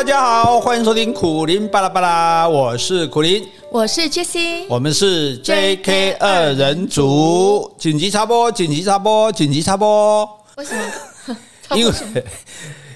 [0.00, 7.70] 大家好，欢迎收听苦林巴拉巴拉，我是苦林，我是 Jessie，我们是 JK 二人组。
[7.76, 10.26] 紧急插播，紧急插播，紧急插播。
[10.56, 10.74] 为什
[11.28, 11.36] 么？
[11.76, 11.92] 因为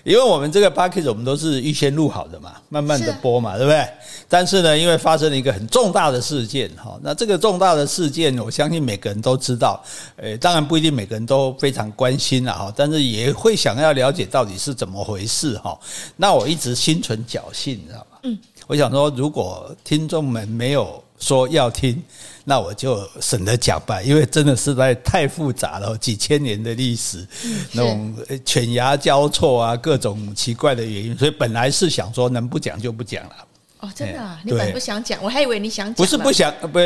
[0.05, 3.89] 因为我们这个 package 我们都是预先录好的嘛，慢慢的播嘛，对不对？
[4.29, 9.83] 但是呢，因为发生了一个很重大的事件哈，那这个重大的事件，我相信每个人都知道，
[10.17, 15.79] 诶，当然不一定每个人都非常关心了哈，但是也会想要了解到底是怎么回事哈。
[16.17, 18.19] 那我一直心存侥幸，你知道吗？
[18.23, 22.03] 嗯，我想说，如果听众们没有说要听。
[22.47, 27.27] 那我就省得讲吧，因为真的实在太复杂了，几千年的历史，
[27.73, 28.15] 那种
[28.45, 33.37] 犬牙交错啊，各种奇怪的原因，所以本来是想说能不讲就不讲了。
[33.81, 34.39] 哦，真的啊？
[34.45, 35.95] 你本不想讲，我还以为你想讲。
[35.95, 36.79] 不是不想，不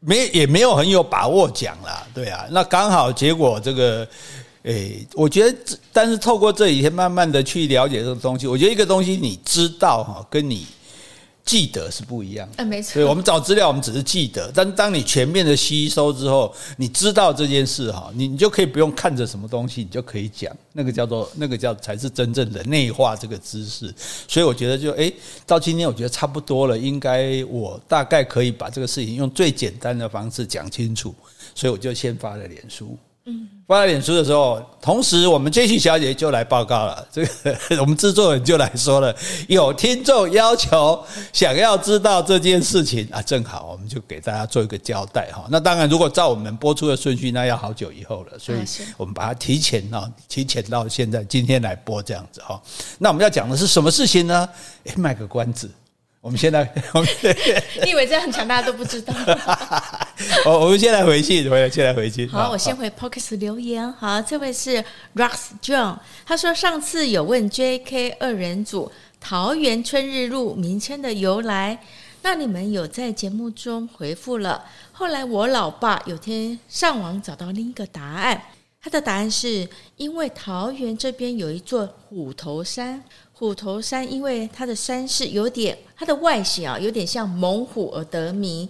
[0.00, 2.04] 没也没有很有把握讲啦。
[2.12, 4.08] 对啊，那刚好结果这个，
[4.64, 5.56] 诶，我觉得，
[5.92, 10.66] 但是透过这几天慢慢的去了解这个东西，我觉得一个东西你知道哈，跟你。
[11.46, 12.94] 记得是不一样，嗯，没错。
[12.94, 23.94] 对，我们找资料，我们只是记得，但当你全面的吸收之后，你知道这件事哈，你你就可以不用看着什么东西，你就可以讲，那个叫做那个叫才是真正的内化这个知识。
[24.26, 25.14] 所以我觉得就诶，
[25.46, 31.14] 到今天我觉得差不多了，应该我大概可以把这个事情用最简单的方式讲清楚，
[31.54, 32.98] 所以我就先发了脸书。
[33.28, 37.04] 嗯，发了脸书的时候，同时我们 Jessie 小姐就来报告了。
[37.10, 39.12] 这个我们制作人就来说了，
[39.48, 45.44] 有听众要求想要知道这件事情啊，正好我们就给大家做一个交代哈。
[45.50, 48.58] 那当然，如果照我们播出的顺序，那要好久以后了，所以
[48.96, 52.62] 我们把它提前啊，提前到现在今天来播这样子哈。
[52.98, 54.48] 那我们要讲的是什么事情呢？
[54.84, 55.68] 诶，卖个关子。
[56.26, 56.68] 我们现在，
[57.84, 59.14] 你以为这样很强，大家都不知道？
[60.44, 62.26] 我 我们先来回去，回来先来回去。
[62.26, 63.92] 好，我先回 p o c k e t 留言。
[63.92, 71.78] 好，这位是 Rox John，他说上次有问 JK 二人组桃园春日路名称的由来，
[72.22, 74.64] 那你们有在节目中回复了。
[74.90, 78.42] 后来我老爸有天上网找到另一个答案，
[78.82, 83.00] 他的答案是因为桃园这边有一座虎头山。
[83.38, 88.66] 虎头山，因为它的山势有点，它的外形啊，有点像猛虎而得名。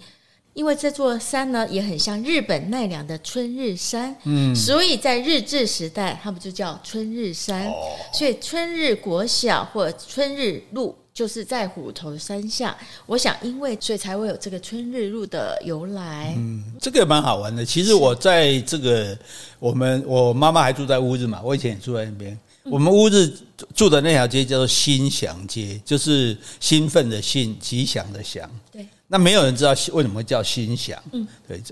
[0.55, 7.71] 因为这座山呢，也很像日本奈良的春日山，嗯，所以在日治时代，他们就叫春日山。
[8.13, 12.77] 所以春日国小或春日路就是在虎头山下。
[13.05, 16.35] 我想，因为所以才会有这个春日路的由来。
[16.37, 17.65] 嗯，这个也蛮好玩的。
[17.65, 19.17] 其实我在这个
[19.61, 22.37] 我们我妈妈还住在屋子嘛，我以前也住在那边。
[22.71, 23.33] 我们乌日
[23.75, 28.51] 住的那条街叫做心祥街，就是兴奋的兴，吉祥的祥。
[28.73, 31.01] 对，那没有人知道为什么会叫心祥。
[31.13, 31.63] 嗯，对，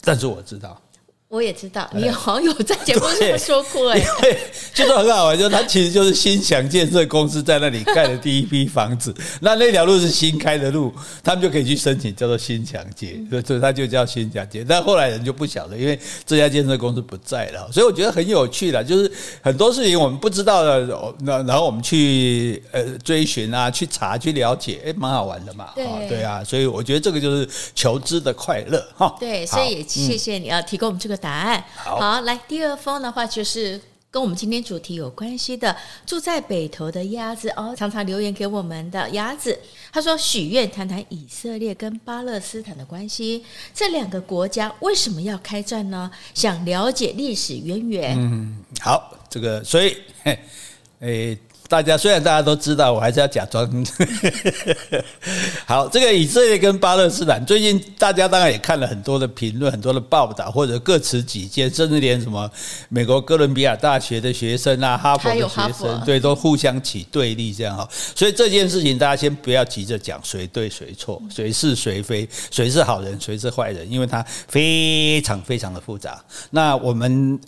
[0.00, 0.80] 但是我知道。
[1.30, 4.38] 我也知道，你好像有在节目上说过哎，对，
[4.72, 10.90] 就是很好玩，就他其实就是新强建设公司在那里盖的第一批房子， 那那条路是新开的路，
[11.22, 14.64] 他们就可以去申请叫做新强街，所以他就叫新强街。
[14.66, 19.12] 但后来人就不晓得，因为这家建设公司不在了，所以我觉得很有趣了，就是
[19.42, 29.14] 很多事情我们不知道的，那然后我们去呃追寻啊，去查去了解，哎，蛮好玩的嘛，对啊，所以我觉得这个就是求知的快乐哈。
[29.20, 31.17] 对，所以也谢谢你要提供我们这个。
[31.18, 33.80] 答案好，好，来第二封的话就是
[34.10, 39.58] 跟我们今天主题有关系的，住在北头的鸭子哦，常常留言给我们的鸭子，
[39.92, 46.10] 他说许愿谈谈以色列跟巴勒斯坦的关系，这两个国家为什么要开战呢？
[46.32, 48.16] 想了解历史渊源。
[48.16, 49.96] 嗯，好，这个所以，
[51.00, 51.38] 诶。
[51.68, 53.86] 欸大家虽然大家都知道，我还是要假装。
[55.66, 62.50] 好，这个以色列跟巴勒斯坦，最近大家当然也看了很多的评论、很多的报道，或者各持己见，甚至连什么
[62.88, 67.86] 美国哥伦比亚大学的学生啊、哈佛的学生，对，都互相起对立这样哈。
[68.16, 76.18] 所以这件事情，大家先不要急着讲谁对谁错、谁是谁非、谁是好人、谁是坏人，因为它非常非常的复杂。
[76.50, 77.38] 那我们。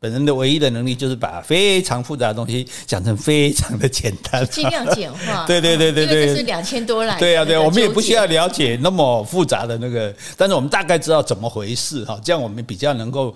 [0.00, 5.44] 本人的唯一的能力就是把非常复杂的东西讲成非常的简单，尽量简化。
[5.44, 7.18] 对对对对对，这是两千多来。
[7.18, 13.34] 对啊对，我们也不需要了解那么复杂的那个，但是我们大概知道怎么回事哈，这样我们比较能够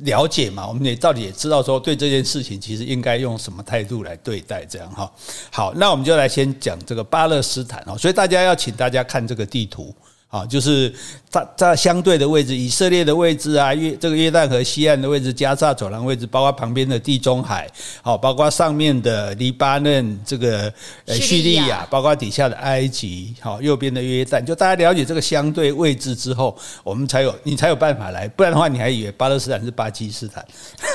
[0.00, 0.66] 了解嘛。
[0.66, 5.10] 我们也到底也知道说，对这件事情其实应该用什么态度来对待，这样哈。
[5.50, 9.94] 好，那我们就来先讲这个巴勒斯坦哦，所以大家要请大家看这个地图。
[10.32, 10.90] 啊，就是
[11.28, 17.68] 在在相对的位置，以色列的位置啊，约这个约旦河西岸的位置，加萨走廊位置，包括旁边的地中海，
[18.00, 20.72] 好，包括上面的黎巴嫩这个
[21.04, 30.42] 呃叙利亚，包括底下的埃及，好，右边的约旦，就大家了解这个相对位置之后，我们才有你才有办法来，不然的话你还以为巴勒斯坦是巴基斯坦，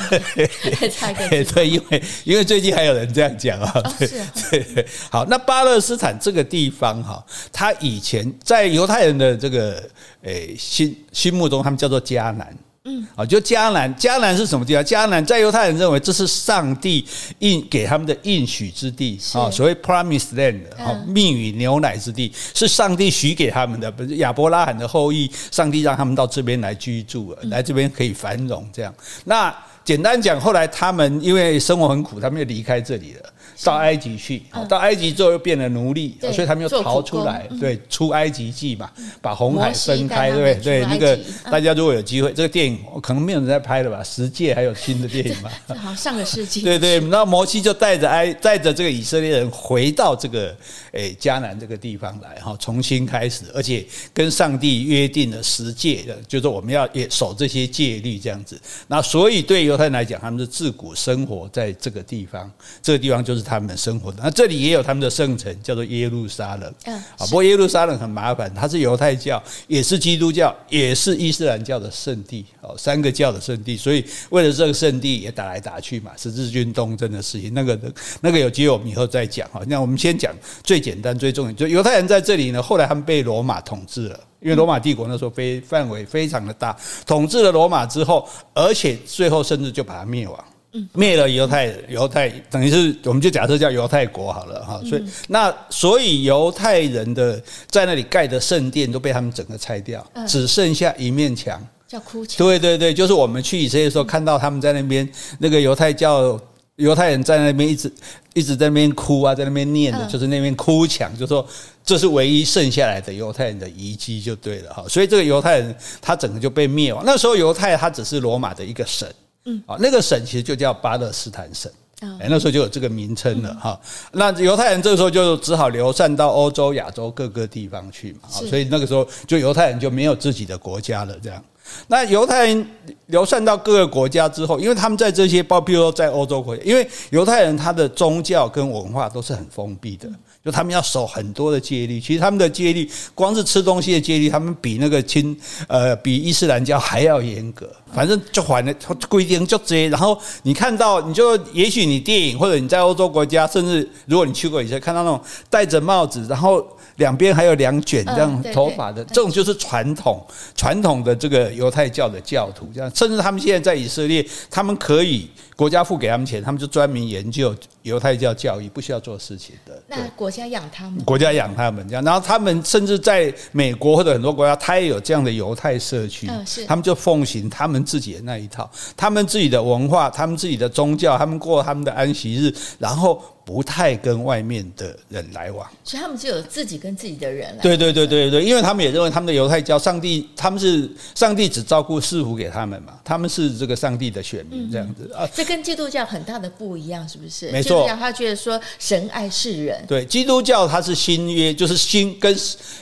[1.56, 4.08] 对，因为因为最近还有人这样讲啊，对
[4.52, 9.18] 对对，好，那巴勒斯坦这个地方哈，它以前在犹太人。
[9.18, 9.82] 的这个
[10.22, 14.84] 诶心心目中，他们叫做迦南，嗯，啊，就迦南，迦南是什么地方？
[14.84, 17.04] 迦南在犹太人认为这是上帝
[17.40, 28.94] 应给他们的应许之地啊，所谓 Promised Land 啊，蜜与牛奶之地，是上帝许给他们的，不是亚伯拉罕的后裔，上帝让他们到这边来居住，来这边可以繁荣这样。
[29.26, 29.52] 那
[29.84, 33.34] 简单讲，后来他们因为生活很苦，他们就离开这里了。
[33.64, 37.48] 到埃及去，到埃及之后又变了奴隶，所以他们又逃出来。
[37.60, 40.82] 对，出埃及记嘛，把红海分开，对不对？
[40.82, 41.18] 对，那个
[41.50, 44.04] 大家如果有机会，这个电影可能没有人在拍了吧？
[44.04, 45.50] 十诫还有新的电影嘛？
[45.76, 46.62] 好，上个世纪。
[46.62, 50.56] 对对，那摩西就带着埃带着这个以色列人回到这个
[50.92, 53.84] 诶迦南这个地方来哈，重新开始，而且
[54.14, 58.62] 跟上帝约定了十诫的，就是我们要也守这些戒律这样子。
[58.88, 62.52] 那所以对犹太人来讲，他们是自古生活在这个地方，
[62.84, 63.47] 这个地方就是。
[63.48, 66.74] 他们生活的那这里也有他们的圣城，叫做耶路撒冷。
[66.84, 72.46] 嗯，啊，不过耶路撒冷很麻烦，它是犹太教，也是基督教，也是伊斯兰教的圣地。
[72.62, 77.54] 哦，三个教的圣地，所以为了这个圣地也打来打去嘛，是日军东征的事情。
[77.54, 77.80] 那个
[78.20, 79.62] 那个有机会我们以后再讲哈。
[79.66, 82.62] 那我们先讲最简单、最重要，就犹太人在这里呢。
[82.62, 90.44] 后来他们被罗马统治了，因为罗马帝国那时候非范围非常的大，统治了罗马之后，而且最后甚至就把它灭亡。
[90.94, 102.38] 灭了犹太，犹太等于是我们就假设叫犹太国好了哈，所以那所以犹太人的在那里盖的圣殿都被他们整个拆掉，只剩下一面墙，叫哭墙。
[102.38, 105.08] 对对对，就是我们去以色列的时候看到他们在那边
[105.40, 106.40] 那个犹太教
[106.76, 107.92] 犹太人在那边一直
[108.34, 111.48] 一直在那边哭啊，在那边念的，就是那边哭墙，就是说
[111.84, 117.04] 这是唯一剩下来的犹太人的遗迹就对了哈，所以这个犹太人他整个就被灭亡。
[117.06, 119.08] 那时候犹太他只是罗马的一个省。
[119.48, 121.72] 嗯，啊，那个省其实就叫巴勒斯坦省，
[122.20, 123.80] 哎，那时候就有这个名称了哈。
[124.12, 131.16] 那犹太人这个时候就只好流散到欧洲、亚洲各个地方去嘛，所以那个时候就犹太人就没有自己的国家了。
[131.24, 131.42] 这样，
[131.88, 132.68] 那犹太人
[133.06, 140.10] 流散到各个国家之后，因为他们在这些，包比如说在欧洲国家，因为犹太人他的宗教跟文化都是很封闭的。
[140.48, 145.36] 就他们要守很多的戒律，其实他们的戒律，光是吃东西的戒律，他们比那个清
[145.68, 147.70] 呃比伊斯兰教还要严格。
[147.94, 148.74] 反正就反正
[149.10, 149.88] 规定就这。
[149.90, 156.66] 然后你看到，你就也许你电影或者 你在欧洲国家，甚至如果你去过以前看到那种戴着帽子，然后
[156.98, 160.24] 两边还有两卷这样头发的，这种就是传统
[160.56, 162.70] 传统的这个犹太教的教徒。
[162.74, 169.82] 这样，甚至他们现在在以色列，他们可以国家付给他们钱，他们就专门研究犹太教教育，不需要做事情的。
[169.88, 176.28] 那国家养他们，国家养他们这样，然后他们甚至在美国或者很多国家，他也有这样的犹太社区，
[176.68, 183.22] 他们就奉行他们自己的那一套，他们自己的文化，他们自己的宗教，他们过他们的安息日，然后。
[183.48, 187.62] 不太跟外面的人来往，所以他们只有自己跟自己的人来。
[187.62, 195.26] 对对对对对，因为他们也认为他们的犹太教，上帝他们是上帝只照顾赐福给他们嘛，他们是这个上帝的选民这样子啊。
[195.34, 197.50] 这跟基督教很大的不一样，是不是？
[197.50, 199.82] 没错，他觉得说神爱世人。
[199.88, 202.36] 对，基督教它是新约，就是新跟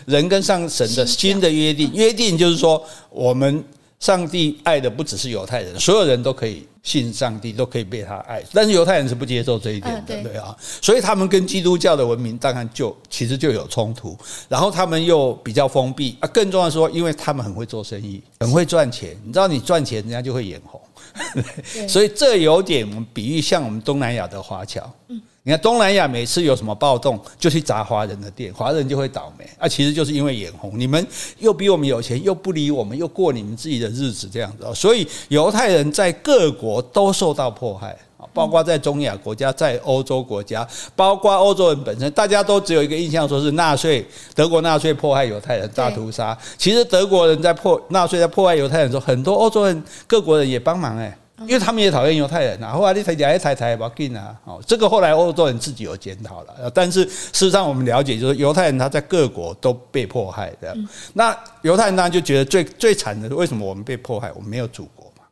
[0.07, 3.63] 人跟上神的新的约定，约定就是说我们。
[4.05, 8.43] 上帝爱的不只是犹太人，所有人都可以信上帝，都可以被他爱。
[8.53, 14.15] 但是犹太人是不接受这一点的，对，对啊，所以他们跟基督教的文明当然就其实就有冲突。
[14.47, 19.17] 然后他们又比较封闭啊，更重要的说，因为他们很会做生意，很会赚钱。
[19.23, 20.79] 你知道，你赚钱，人家就会眼红。
[21.89, 24.87] 所以这有点我们比喻像我们东南亚的华侨。
[25.07, 25.19] 嗯。
[25.47, 29.67] 你看东南亚每次有什么暴动，就去砸华人的店，华人就会倒霉啊！
[29.67, 34.65] 其实就是因为眼红，你们又比我们有钱，又不理我们，又过你们自己的日子这样子。
[34.73, 46.35] 所以犹太人在各国都受到迫害啊，包括在中亚国家，在欧洲国家，包括欧洲人本身，大家都只有一个印象，说是纳粹德国纳粹迫害犹太人，大屠杀。
[46.57, 51.15] 其实德国人在迫纳粹在迫害犹太人的时候，很多欧洲人各国人也帮忙哎。
[51.41, 60.89] 因为他们也讨厌犹太人啊，后来你才讲一台台不要紧啊，哦，这个后来欧洲人自己有检讨了，但是事实上我们了解，就是犹太人他在各国都被迫害这样。
[61.13, 64.31] 那犹太人当然就觉得最最惨的是为什么我们被迫害？
[64.33, 65.23] 我们没有祖国嘛，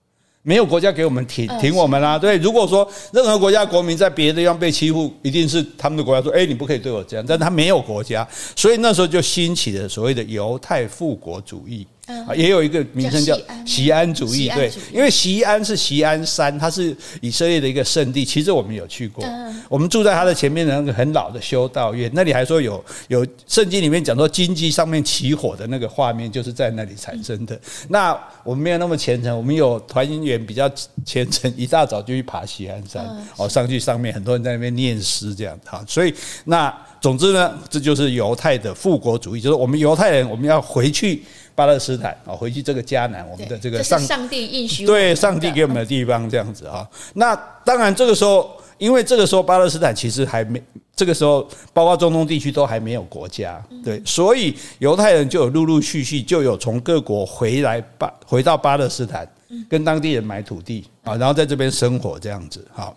[0.42, 2.20] 没有国家给我们挺挺我们啦、啊。
[2.20, 11.88] 对，如果说任何国家国民在别的地方被欺负，一定是他们的国家说：“哎，你不可以对我这样。”但他没有国家，所以那时候就兴起了所谓的犹太复国主义。
[12.06, 18.26] 啊，也有一个名称叫锡安主义，对，因为锡安是锡安山，它是以色列的一个圣地。
[18.26, 19.24] 其实我们有去过，
[19.70, 27.58] 我们住在它的前面的那个很老的修道院，那里还说有有圣经里面讲说荆棘上面起火的那个画面，就是在那里产生的。
[27.88, 30.70] 那我们没有那么虔诚，我们有团员比较
[31.06, 33.06] 虔诚，一大早就去爬锡安山，
[33.38, 41.24] 哦，上去上面很多人在那边念诗这样哈，所以那总之呢，这就是犹太的复国主义，就是我们犹太人我们要回去。
[41.56, 46.88] 巴勒斯坦啊，回去这个迦南，我们的这个上上帝应许，对上帝给我们的地方，这样子哈。
[47.14, 50.62] 那当然，这个时候，因为这个时候巴勒斯坦其实还没，
[50.96, 59.28] 这个时候包括中东地区都还没有国家，对，所以犹太人就有陆陆续续就有从各国回来巴回到巴勒斯坦，
[59.70, 62.68] 跟当地人买土地啊，然后在这边生活这样子。
[62.74, 62.96] 好，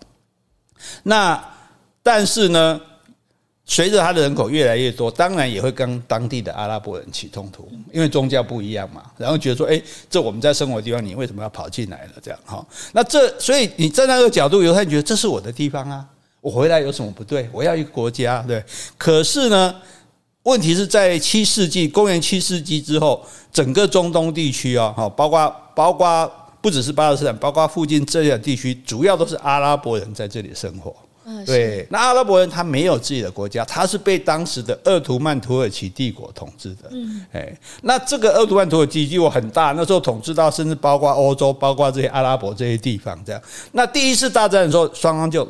[1.03, 1.43] 那
[2.03, 2.81] 但是呢？
[3.69, 9.03] 随着他的人口越来越多，当然也会跟当地的阿拉伯人起冲突，因为宗教不一样嘛。
[9.19, 12.13] 然后觉得说，诶，这我们在生活的地方，你为什么要跑进来了？
[12.23, 16.07] 这样哈，那这所以你站在那个角度，犹太人觉得这是我的地方啊，
[16.41, 17.51] 我回来有什么不对？
[17.53, 18.63] 我要一个国家，对。
[18.97, 19.75] 可是呢，
[20.45, 26.31] 问题是在七世纪，公元七世纪之后，整个中东地区啊，哈，包括包括
[26.61, 30.95] 不只是巴勒斯坦，包括附近这些地区，主要都是阿拉伯人在这里生活。
[31.45, 36.89] 对，那阿拉伯人他没有自己的国家，他是被当时的鄂图曼土耳其帝国统治的。
[36.93, 37.53] 嗯，哎，
[37.83, 43.19] 那这个鄂图曼土耳其帝国很大，那时候统治到甚至包括欧洲，包括这些阿拉伯这些地方。
[43.25, 43.43] 这样，
[43.73, 45.47] 那第一次大战的时候，双方就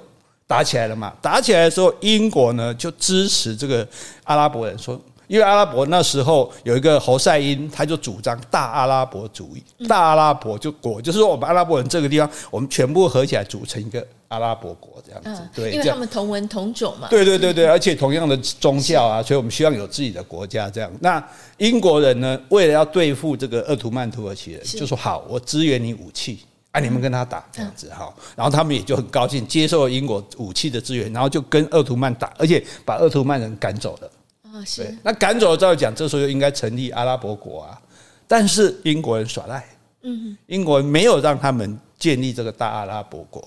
[0.47, 1.13] 打起来了嘛。
[1.21, 3.87] 打起来的时候，英国呢就支持这个
[4.25, 14.07] 阿拉伯人，说，因为阿拉伯那时候有一个侯赛因，他就主张大阿拉伯主义，大阿拉伯就国，就是说我们阿拉伯人这个地方，我们全部合起来组成一个。
[14.29, 17.07] 阿拉伯国这样子，对，因为他们同文同种嘛。
[17.09, 20.91] 对对对对，而且同样的宗教啊，所以我们希望有自己的国家这样。
[20.99, 21.25] 那
[21.59, 26.41] 英国人呢，为了要对付这个鄂图曼土耳其人，就说好，我支援你武器，
[26.73, 28.13] 啊，你们跟他打这样子哈。
[28.35, 34.11] 然后他们也就很高兴，接受了英国武器的支援，然后就跟鄂图曼打，而且把鄂图曼人赶走了。
[34.57, 34.97] 啊，是。
[35.03, 37.81] 那赶走了，照讲，这时候就应该成立阿拉伯国啊。
[38.27, 39.65] 但是英国人耍赖，
[40.03, 43.47] 嗯，英国人没有让他们建立这个大阿拉伯国。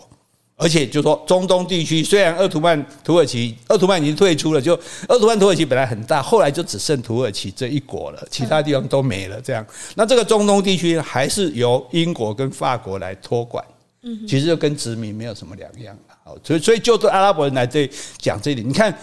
[0.61, 9.39] 而且就说中东地区，虽然鄂图曼土耳其，鄂图曼已经退出了，就鄂图曼土耳其本来很大，后来就只剩土耳其这一国了，其他地方都没了。
[9.39, 13.63] 这样，那这个中东地区还是由英国跟法国来托管，
[14.27, 15.97] 其实就跟殖民没有什么两样。
[16.25, 18.93] 好，所以所以就对阿拉伯人来这讲这里，你看。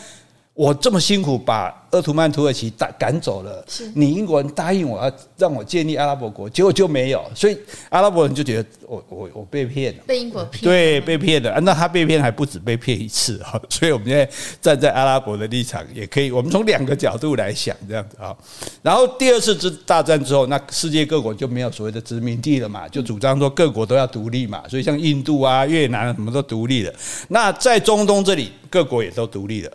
[0.57, 3.63] 我这么辛苦把鄂图曼土耳其打赶走了，
[3.95, 7.57] 你英国人答应我要让我建立阿拉伯国，结果就没有，所以
[7.91, 11.61] 阿拉伯人就觉得我我我被骗了，被英国骗，对，被骗了。
[11.61, 14.27] 那他被骗还不止被骗一次啊，所以我们现在
[14.59, 18.35] 站在阿拉伯的立场也可以，我们从两个角度来想这样子啊。
[18.81, 26.91] 然后第二次之大战之后，那世界各国就没有所谓的殖民地了嘛，就主张说各国都要独立嘛，所以像印度啊、越南啊什么都独立了。
[27.29, 29.71] 那在中东这里，各国也都独立了。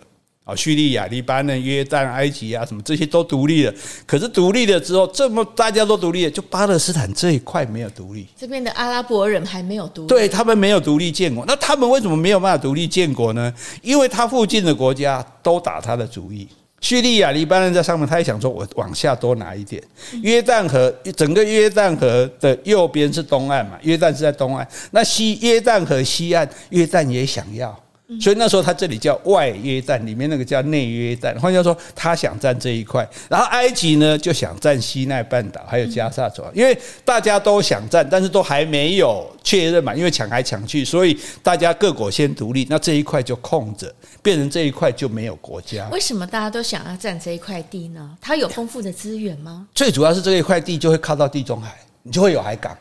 [0.51, 3.73] 啊，叙利亚、黎巴嫩、约旦、埃及啊，什么这些都独立了。
[4.05, 8.27] 可是独立了之后，这么大家都独立了，就巴勒斯坦这一块没有独立。
[8.37, 11.45] 这边的阿拉伯人还没有独立，对，他们没有独立建国。
[11.45, 13.53] 那他们为什么没有办法独立建国呢？
[13.81, 16.47] 因为他附近的国家都打他的主意。
[16.81, 19.81] 叙利亚、黎巴嫩在上面，他也想说，我往下多拿一点。
[20.23, 24.67] 约旦河，整个约旦河的右边是东岸嘛，约旦是在东岸。
[24.89, 27.79] 那西约旦河西岸，约旦也想要。
[28.19, 31.37] 所以那时候他这里叫外约旦，里面那个叫内约旦。
[31.39, 45.87] 换句话说，他想占这一块，然后埃及呢就想占西奈半岛，还有加萨走廊，因为大家都想占，但是都还没有确认嘛，因为抢来抢去，所以大家各国先独立，那这一块就空着，变成这一块就没有国家。
[45.91, 48.17] 为什么大家都想要占这一块地呢？
[48.19, 49.67] 它有丰富的资源吗？
[49.73, 52.77] 最主要是这一块地就会靠到地中海，你就会有海港。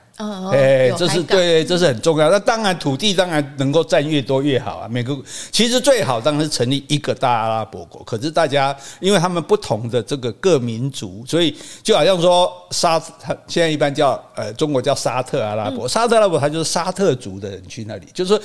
[0.52, 2.30] 哎，这是对，这是很重要。
[2.30, 4.88] 那当然，土地当然能够占越多越好啊。
[4.88, 5.16] 每个
[5.50, 8.02] 其实最好当然是成立一个大阿拉伯国。
[8.04, 13.00] 可是大家因为他们不同的这个各民族，所以就好像说沙，
[13.46, 18.40] 现在一般叫呃中国叫沙特阿拉伯，沙特阿拉伯它就是沙特族的人去那里，就是说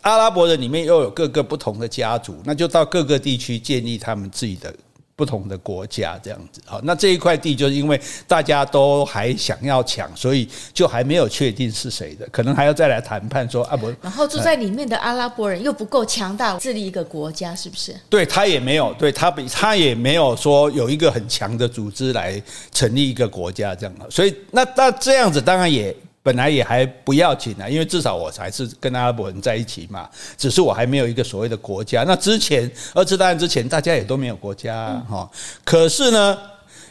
[0.00, 4.74] 阿拉伯人里面又有各个不同的家族，那就到各个地区建立他们自己的。
[5.22, 13.86] 不同的国家这样子，好，那这一块地就是因为大家都还想要抢，所以就还没有确定是谁的，可能还要再来谈判说啊不。
[14.02, 17.94] 然后住在里面的阿拉伯人又不够强大，治理一个国家是不是？
[18.10, 30.08] 对，他也没有，对他比他也没有说有一个很强的组织来成立一个国家这样的，所以那那这样子当然也本来也还不要紧啊，因为至少我还是跟阿拉伯人在一起嘛。
[30.36, 32.04] 只是我还没有一个所谓的国家。
[32.04, 35.28] 那之前二次大战之前，大家也都没有国家哈。
[35.64, 36.38] 可是呢，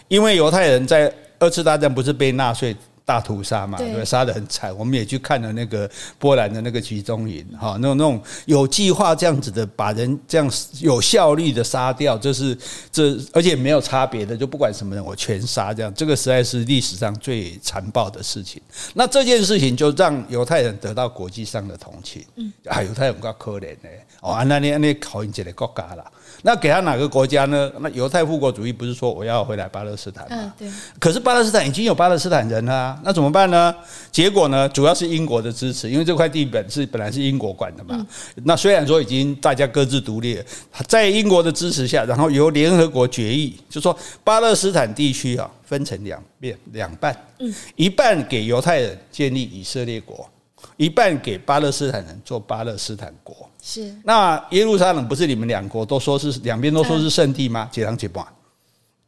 [0.10, 4.76] 因为犹太人在二次大战不是被纳粹大屠杀嘛，对，杀得很惨。
[4.78, 12.58] 我们也去看了那个波兰的那个集中营，哈，那种那种有计划这样子的把人这样有效率的杀掉，这是
[12.92, 18.62] 这而且没有差别的，就不管什么人我全杀，这样这个实在是历史上最残暴的事情。
[18.94, 23.90] 那这件事情就让犹太人得到国际上的同情，嗯，啊，犹太人够可怜的
[24.22, 26.12] 哦，那你那考验这个国家了。
[26.44, 27.72] 那给他哪个国家呢？
[27.80, 30.54] 那犹太复国主义不是说我要回来巴勒斯坦吗？
[31.00, 33.74] 可是巴勒斯坦已经有巴勒斯坦人了啊，那怎么办呢？
[34.12, 34.68] 结果呢？
[34.70, 38.06] 主要是英国的支持，因为这块地本是本来是英国管的嘛。
[38.44, 40.44] 那虽然说已经大家各自独立了，
[40.88, 50.28] 在英国的支持下，然后由联合国决议，就说巴勒斯坦地区啊分成两边两半，嗯，一半给犹太人建立以色列国，
[50.78, 53.50] 一半给巴勒斯坦人做巴勒斯坦国。
[53.62, 57.70] 是，那耶路撒冷不是你们两国都说是两边都说是圣地吗？
[57.72, 58.26] 解两解半，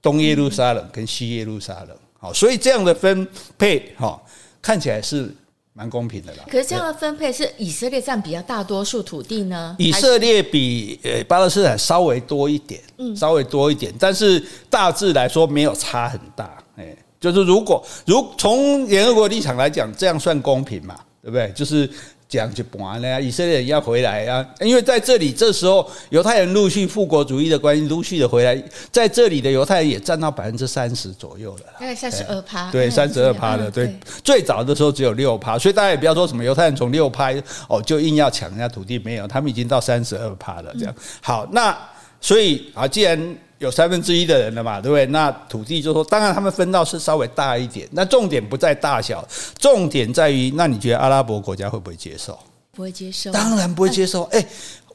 [0.02, 4.22] 东耶路撒冷跟西耶路撒冷，好，所以这样的分配哈，
[4.62, 5.34] 看起来是
[5.74, 6.44] 蛮公平的啦。
[6.52, 9.76] 可是这样的分配是以色列占比较大多数土地呢？
[9.80, 16.64] 以色列比呃巴勒斯坦稍微多一点，嗯，稍微多一点，但是大致来说没有差很大。
[16.76, 20.96] 哎，就是如果如从联合国立场来讲，这样算公平嘛？
[21.24, 21.52] 对不对？
[21.56, 21.90] 就是。
[22.30, 23.20] 这样就不完了呀！
[23.20, 28.60] 以色列人要回来啊，因为在这里这时候犹太人陆续复国主义的关系，陆续的回来，
[28.92, 37.32] 在这里的犹太人也占到百分之三十左右了，大概三十二趴，对，三十二趴的，对，最早的时候只有六趴，所以大家也不要说什么犹太人从六趴
[37.70, 41.78] 哦就硬要抢人家土地，没有，他们已经到三十二趴了，这样好，那
[42.20, 45.06] 所以啊，既然有三分之一的人了嘛，对不对？
[45.08, 47.88] 那土地就说，当然他们分到是稍微大一点。
[47.94, 49.26] 那重点不在大小，
[49.58, 52.38] 重点在于，那你觉得阿拉伯国家会不会接受？
[52.74, 54.24] 不会接受，当然不会接受。
[54.24, 54.46] 哎。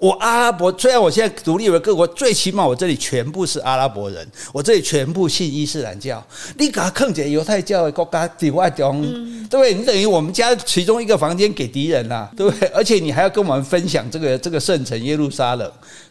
[0.00, 6.24] 我阿拉伯虽然我现在独立为各国，最起码我这里全部是阿拉伯人，我这里全部信伊斯兰教。
[6.56, 9.02] 你搞坑姐犹太教的国家底外中，
[9.50, 9.74] 对不对？
[9.74, 12.68] 你等于我们家其中一个房间给敌人了，对不对？
[12.68, 15.68] 而且你还要跟我们分享这个这个圣城耶路撒冷，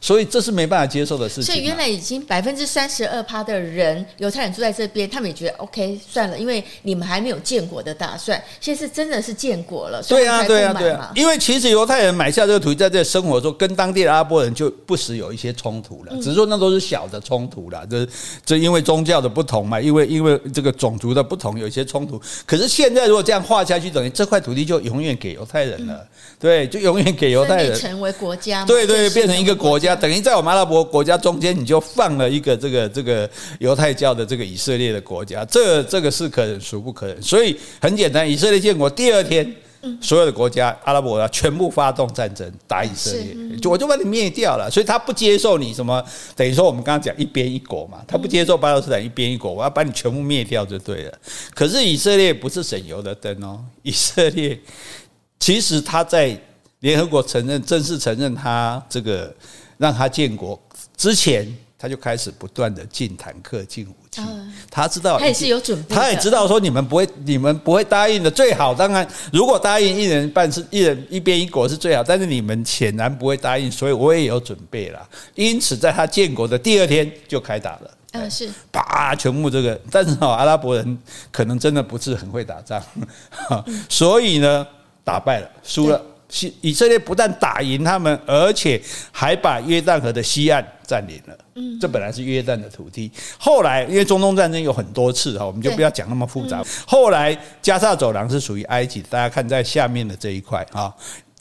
[0.07, 1.43] 所以这是没办法接受的事情。
[1.45, 10.03] 所以原来已经百分之三十二趴的人犹太人住在这边，他们也觉得 OK 算了，因为你们还没有建国的打算，现在是真的是建国了。
[10.03, 11.11] 对啊，对啊，对啊。
[11.15, 13.77] 因为其实犹太人买下这个土地，在这生活中跟。
[13.77, 18.07] 当地的阿拉伯人就不时有一些冲突了，只是说那都是小的冲突了，这
[18.43, 22.19] 这因为宗教的不同嘛，因为因为这个种族的不同有一些冲突。
[22.43, 26.03] 可是现在如果这样画下去，等于这块土地就永远给犹太人了，
[26.39, 33.29] 对，就永远给犹太人成为国家，对对，变成一个国家，等于在我们阿拉伯国家中间，你就放了一个这个这个
[33.59, 37.21] 犹太教的这个以色列的国家，这这个是可忍孰不可忍。
[37.21, 39.53] 所以很简单，以色列建国第二天。
[40.01, 44.69] 所有的国家，阿拉伯啊，全部发动战争打以色列，就我就把你灭掉了。
[44.69, 46.03] 所以他不接受你什么，
[46.35, 51.13] 等于说我们刚刚讲一边一国嘛，他不接受巴勒斯坦一边一国，我要把你全部灭掉就对了。
[51.53, 54.59] 可是以色列不是省油的灯哦，以色列
[55.39, 56.37] 其实他在
[56.79, 59.33] 联合国承认正式承认他这个
[59.77, 60.59] 让他建国
[60.95, 61.47] 之前。
[61.79, 64.19] 他就开始不断的进坦克、进武器，
[64.71, 68.31] 他知道，他也是有准备，他也知道说你们不会，你们不会答应的。
[68.31, 75.07] 最好当然，如果答应一人办事，一人一边一国是最好，但是你们显然不会答应，所以我也有准备了。
[75.35, 77.91] 因此，在他建国的第二天就开打了。
[78.13, 80.97] 嗯，是，啪，全部这个，但是哈，阿拉伯人
[81.31, 82.81] 可能真的不是很会打仗，
[83.87, 84.65] 所以呢，
[85.03, 86.01] 打败了，输了。
[86.61, 91.37] 以色列不但打赢他们，而且还把约旦河的西岸占领了。
[91.55, 93.09] 嗯，这本来是约旦的土地，
[93.39, 96.61] 后来因为中东战争有很多次哈，我们就不要讲那么复杂。
[96.85, 100.93] 后来加萨走廊是属于埃及，大家看在下面的这一块啊，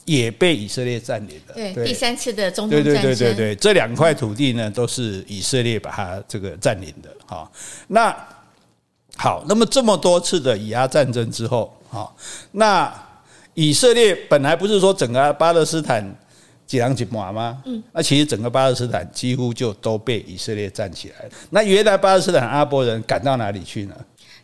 [0.04, 1.54] 也被以色列占领了。
[1.54, 7.50] 对，第三次的中东战争，对对对对对，这两块土地呢都是以色列把它这个占领的哈。
[7.88, 8.16] 那
[9.16, 12.10] 好，那么这么多次的以阿战争之后，哈，
[12.52, 13.05] 那。
[13.56, 16.04] 以色列本来不是说整个巴勒斯坦
[16.66, 17.62] 几狼几马吗？
[17.64, 21.30] 嗯，那其实整个巴勒斯坦几乎就都被以色列占起来了。
[21.48, 23.94] 那原来巴勒斯坦阿拉伯人赶到哪里去呢？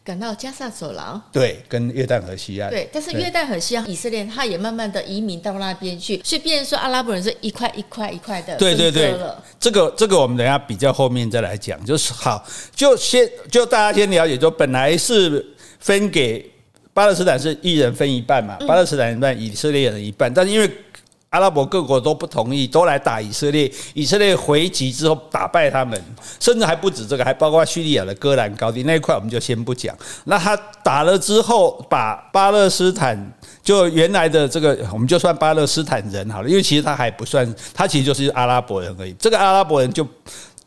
[0.03, 1.21] 赶到加萨走廊。
[1.31, 2.71] 对，跟约旦河西岸。
[2.71, 8.57] 对，但是约旦河西岸以色列他也慢慢的移民到那边去，所以变成说阿拉伯人是一块一块一块的。
[8.57, 9.15] 对对对，
[9.61, 12.43] 这个这个我们等下比较后面再来讲，就是好，
[12.75, 15.45] 就先就大家先了解，就本来是
[15.81, 16.51] 分给。
[16.95, 20.33] 巴勒斯坦是一人分一半嘛，巴勒斯坦一半，以色列人一半。
[20.33, 20.71] 但是因为
[21.31, 23.71] 阿拉伯各国都不同意，都来打以色列。
[23.95, 25.99] 以色列回击之后打败他们，
[26.39, 29.97] 甚至还不止这个，还包括叙利亚的戈兰高地那一块，我们就先不讲。
[30.25, 39.15] 那他打了之后，把巴勒斯坦就原来的这个，我们就算巴勒斯坦人好了，因为其实他还不算，他其实就是阿拉伯人而已。
[39.15, 40.07] 这个阿拉伯人就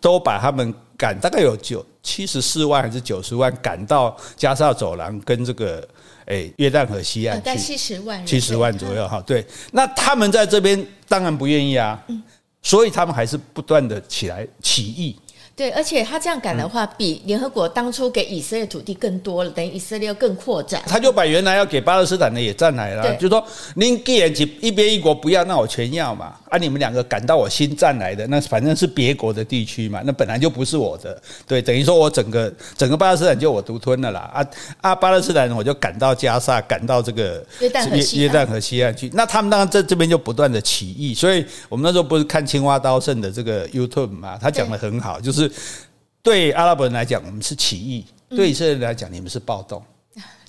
[0.01, 5.87] 都把他们赶，大概有九七十四万还是九十万赶到加沙走廊跟这个。
[6.27, 9.21] 诶，约旦河西岸，大概七十万，七十万左右哈。
[9.27, 12.03] 对，那他们在这边当然不愿意啊，
[12.63, 15.15] 所以他们还是不断的起来起义。
[15.55, 20.83] 对，而且他这样赶的话，比联合国当初给以色列土地更多了，等于以色列又更扩展。
[20.85, 23.41] 他就把原来要给巴勒斯坦的也占来了，就说
[23.75, 26.35] 您既然一边一国不要，那我全要嘛。
[26.49, 31.21] 啊，你们两个赶到我新占来的，那反正是别国的地区嘛，那本来就不是我的。
[31.47, 34.19] 对，等于说我整个整个巴勒斯坦就我独吞了啦。
[34.33, 34.45] 啊
[34.81, 39.09] 啊，巴勒斯坦我就赶到加沙，赶到这个约旦河西，约旦河西岸去。
[39.13, 45.44] 那他们当然在这边就不断的起义，所以我们那时候不是看青蛙刀圣的这个 YouTube 嘛，他讲的很好，就是。
[46.21, 48.03] 对阿拉伯人来讲，我们是起义；
[48.35, 49.83] 对以色列人来讲，你们是暴动。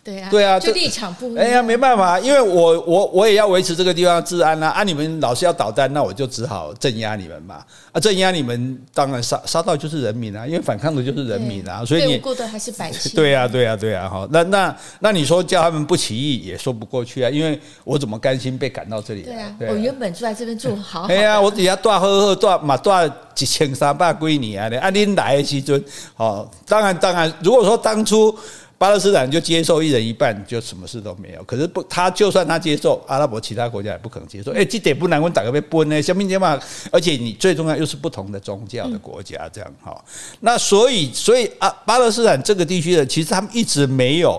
[0.06, 1.44] 对啊，对啊，就立场不一样。
[1.44, 4.68] 哎呀，没办法，因为我我我也要维持这个地方治安啊！
[4.68, 7.56] 啊，你们老是要捣蛋，那我就只好镇压你们嘛！
[7.90, 13.10] 啊，镇压你们，当然杀杀到就是人民啊，因为反抗的就是人民啊，所以你无辜的还是百姓。
[13.18, 14.28] 对啊，对啊，对啊，哈！
[14.30, 19.22] 那那那你说叫他们不起义也说不过去啊，因为我怎么甘心被赶到这里？
[19.22, 21.08] 对啊，我原本住在这边住好好。
[21.08, 22.90] 哎呀，我底下住呵呵住嘛，住
[23.38, 24.78] 一千三百几年啊！
[24.82, 25.84] 啊，你来的时阵，
[26.16, 28.32] 哦，当然当然，如果说当初。
[28.78, 31.42] 巴勒斯坦就接受一人一半，就什么事都没有。
[31.44, 34.52] 可是不，他就算他接受，阿拉伯其他国家也不可能接受。
[34.52, 36.60] 哎，这点不难，我打个被崩呢，小明姐嘛。
[36.92, 40.04] 而且你最重要又是不同的宗教的国家，这样哈。
[40.40, 44.38] 那所以，所以啊，巴勒斯坦这个地区的，其实他们一直没有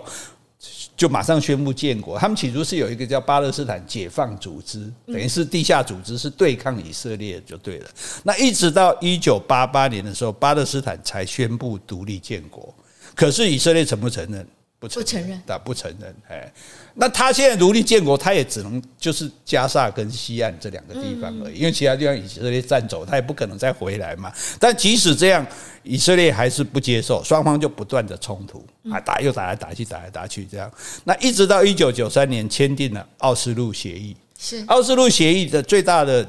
[0.96, 2.20] 就马上宣布建国。
[2.20, 7.90] 他们起初是有一个叫巴勒斯坦解放组织，等于是地下组织，是对抗以色列就对了。
[8.22, 12.72] 那一直到一九八八年的时候，巴勒斯坦才宣布独立建国。
[13.18, 14.48] 可是以色列承不承认？
[14.80, 16.16] 不承认，那不承认。
[16.30, 16.54] 哎，
[16.94, 24.32] 那他现在独立建国，他也只能就是加沙跟西岸这两个地方而已，因为其他地方以色列占走，他也不可能再回来嘛。
[24.60, 25.44] 但即使这样，
[25.82, 30.72] 以色列还是不接受，双方就不断的冲突啊，打又打来打去，打来打去这样。
[31.04, 36.24] 那一直到一九九三年签订了奥斯陆协议，是奥斯陆协议的最大的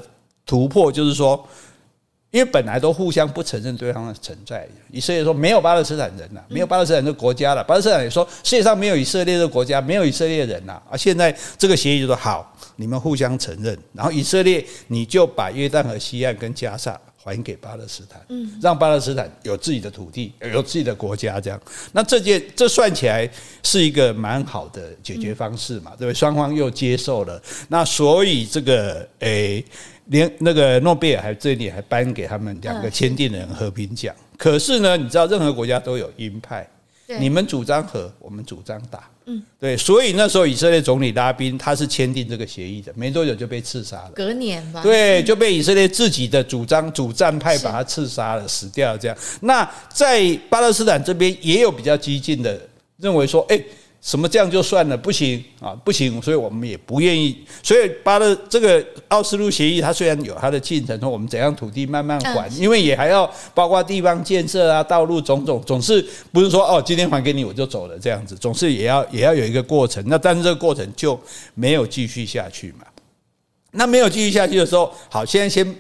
[0.47, 1.47] 突破就是说。
[2.31, 7.65] 因为本来都互相不承认对方的存在，以色列说没有巴勒斯坦人呐，没有巴勒斯坦的国家了。
[7.65, 10.81] 巴勒斯坦也说世界上没有以色列的国家，没有以色列人呐。
[10.91, 21.59] 啊，现在这个协议就说好，你们互相承认，然后以色列你就把约旦河西岸跟加沙还给巴勒斯坦，嗯，让巴勒斯坦有自己的土地，有自己的国家，这样。
[21.93, 23.27] 那这件这算起来
[23.63, 26.15] 是一个蛮好的解决方式嘛，对不对？
[26.15, 29.65] 双方又接受了，那所以这个诶。
[30.09, 34.15] 连那个诺贝尔还这里还颁给他们两个签订人和平奖。
[34.37, 36.69] 可是呢，你知道任何国家都有鹰派，
[37.19, 44.11] 你们主张和，我们主张打，嗯，对，所以那时候以色列总理拉宾他是签订这个协议的，没多久就被刺杀了。
[44.15, 49.17] 隔年吧，对，就被以色列自己的主张主战派把他刺杀了，死掉了这样。
[49.41, 52.61] 那在巴勒斯坦这边也有比较激进的
[52.97, 53.63] 认为说，哎。
[54.01, 54.97] 什么这样就算了？
[54.97, 56.23] 不行啊，不行！
[56.23, 57.37] 所以我们也不愿意。
[57.65, 66.01] 所以巴勒这个奥斯陆协议，它虽然有它的进程，说我们怎样土地慢慢还，因为也还要包括地方建设啊、道路种种，总是
[66.33, 70.03] 不是说哦，今天还给你我就走了这样子，总是也要也要有一个过程。
[70.07, 71.19] 那但是这个过程就
[71.55, 72.87] 没有继续下去嘛？
[73.73, 75.75] 那没有继续下去的时候，好，现在先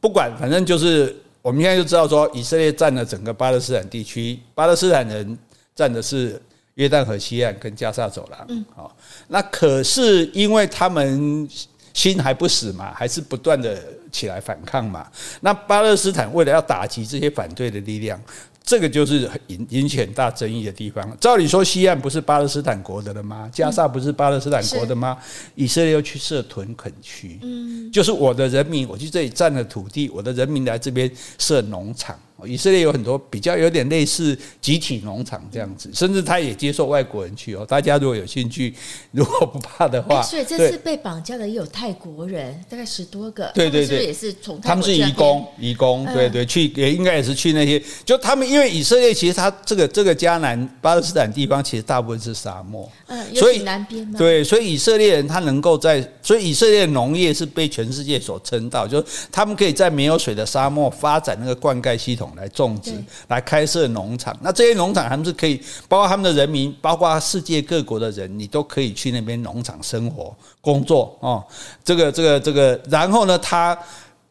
[0.00, 5.38] 不管，反正就是我们现在就知道说，以色列占了整个巴勒斯坦地区，巴勒斯坦人
[5.74, 6.40] 占的是。
[6.74, 8.96] 约旦河西岸跟加沙走廊，嗯，好，
[9.28, 11.48] 那可是因为他们
[11.92, 15.06] 心还不死嘛，还是不断的起来反抗嘛。
[15.40, 18.20] 那巴勒斯坦为了要打击这些反对的力量。
[18.66, 21.14] 这个就是引引起很大争议的地方。
[21.20, 23.46] 照理说，西岸不是巴勒斯坦国的了吗？
[23.52, 25.18] 加沙不是巴勒斯坦国的吗？
[25.54, 32.18] 以色列又去设屯垦区，嗯，就是我的人民，我去这里占了土地，我的人民来这边设农场。
[32.44, 37.64] 以色列有很多比较有点类似集体农场这样子，甚至他也接受外国人去哦。
[37.64, 38.74] 大家如果有兴趣，
[39.12, 62.24] 如果不怕的话，所以这次被绑架的也有泰国人，大概十多个，对对对，也是从他们是移工，移工，对对，去也应该也是去那些，就他们因为以色列其实他这个这个迦南巴勒斯坦地方其实大部分是沙漠，嗯，所以南边对，所以以色列人他能够在，所以以色列农业是被全世界所称道，就是他们可以在没有水的沙漠发展那个灌溉系统。
[62.34, 62.90] 来种植，
[63.28, 64.36] 来开设农场。
[64.40, 71.44] 那这些农场他们是可以，包括他们的人民，包括世界各国的人，你都可以去那边农场生活、工作哦。
[71.84, 73.78] 这个、这个、这个，然后呢，他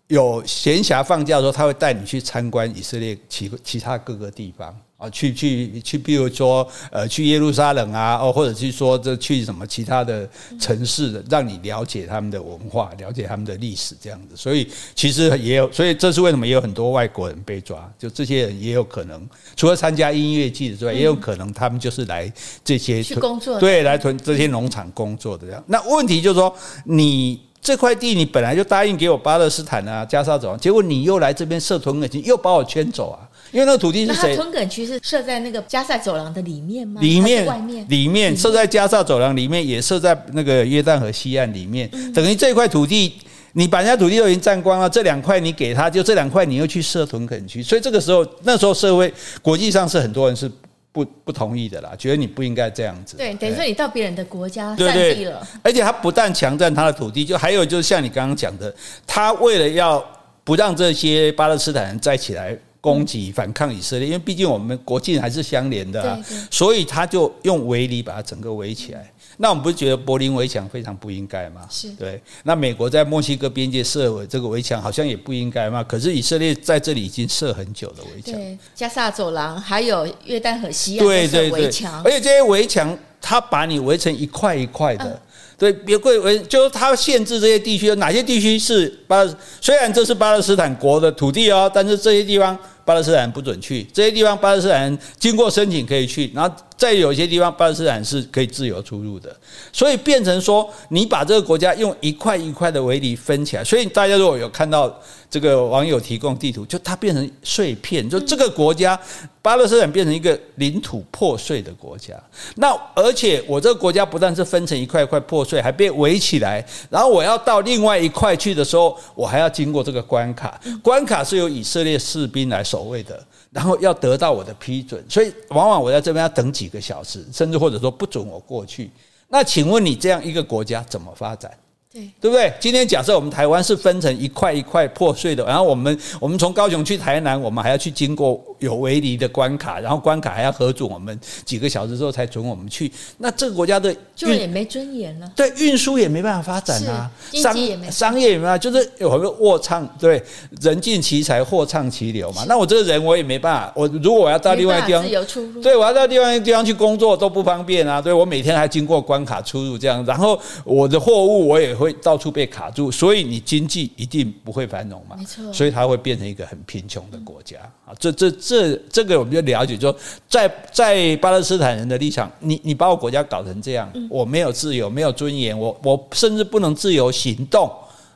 [0.07, 4.75] 有闲暇放假的时候，他会带你去参观以色列其其他各个地方。
[5.03, 14.35] 啊，去去去，比如说，呃，去耶路撒冷啊，哦，或者去说这去什么其他的城市的，让你了解他们的文化，了解他们的历史，这样子。
[14.37, 19.21] 所以其实也有，所以这是为什么也有很多外国人被抓，就这些人也有可能，
[19.57, 22.31] 除了参加音乐季之外，也有可能他们就是来
[22.63, 25.61] 这些去工作，对，来屯这些农场工作的这样。
[25.67, 33.27] 那问题就是说，你这块地你本来就答应给我巴勒斯坦啊，加沙走廊，结果你又来这边设屯垦区，又把我圈走啊。
[33.53, 34.35] 因为那个土地是谁？
[34.35, 36.99] 屯垦区是设在那个加萨走廊的里面吗？
[36.99, 41.87] 里面，外面，里面设在加萨走廊里面，也设在那个约旦河西岸里面。
[42.13, 43.13] 等于这块土地，
[43.53, 49.13] 你把人家土地都已经占光了，这两块你给他，就这两块你又去设屯垦区，所以这个时候，那时候社会
[49.43, 50.51] 国际上是很多人是
[50.91, 53.17] 不不同意的啦，觉得你不应该这样子。
[53.17, 58.73] 对，等于说你到别人的国家占地了，而且他不但强占他的土地，就还有就是像你刚刚讲的，
[59.05, 60.03] 他为了要
[60.43, 62.57] 不让这些巴勒斯坦人再起来。
[62.83, 66.19] 攻击反抗以色列，因为毕竟我们国境还是相连的啊，
[66.51, 69.09] 所以他就用围篱把它整个围起来。
[69.37, 71.65] 那我们不是觉得柏林围墙非常不应该吗？
[71.69, 72.21] 是对。
[72.43, 75.81] 那美国在墨西哥边界设这个围墙，好像也不应该吗？
[75.81, 85.21] 可是以色列在这里已经设很久的围墙，对，加沙走廊还有约旦河西岸的围墙，而且这些围墙它把你围成一块一块的。
[85.55, 96.55] 对，别贵为，就是它限制这些地区，哪些地区是巴勒，虽然这是巴勒斯坦国的土地哦，但是这些地方巴勒斯坦不准去，这些地方巴勒斯坦经过申请可以去，然后。
[96.75, 99.33] 在有些地方，巴勒斯坦是可以自由出入的，
[99.71, 103.63] 所以变成说，你把这个国家用一块一块的围篱分起来。
[103.63, 104.93] 所以大家如果有看到
[105.29, 108.99] 这个网友提供地图，就它变成碎片，就这个国家
[109.41, 112.13] 巴勒斯坦变成一个领土破碎的国家。
[112.55, 116.65] 那而且我这个国家不但是分成一块一块破碎，还被围起来。
[116.89, 123.23] 然后我要到另外一块去的时候，我还要经过这个关卡，关卡是由以色列士兵来守卫的。
[123.53, 128.89] 然后要得到我的批准，所以往往我在这边要等几个小时，甚至或者说不准我过去。
[129.29, 131.51] 那请问你这样一个国家怎么发展？
[131.93, 132.51] 对，对不对？
[132.59, 142.91] 今天假设我们台湾是分成一块一块破碎的，然后我们我们从高雄去台南，我们还要去经过有围篱的关卡，然后关卡还要核准我们几个小时之后才准我们去。
[143.19, 150.19] 那这个国家的就也没尊严了，对，运输也没办法发展啊，商业也没商业也没办法，就是有个卧唱，对，
[150.61, 152.43] 人尽其才，货畅其流嘛。
[152.47, 158.01] 那我这个人我也没办法，我如果我要到另外地方，自由出入，对，我要到另外一个地方去工作都不方便啊。
[158.01, 162.63] 对，我每天还经过关卡出入这样，然后我的货物我也会到处被卡。
[162.63, 165.17] 卡住，所以你经济一定不会繁荣嘛？
[165.17, 167.91] 没错，所以它会变成一个很贫穷的国家啊！
[167.99, 169.93] 这这这这个我们就了解，说
[170.29, 177.69] 在在巴勒斯坦人的立场，你你把我国家搞成这样，我没有自由，没有尊严，我我甚至不能自由行动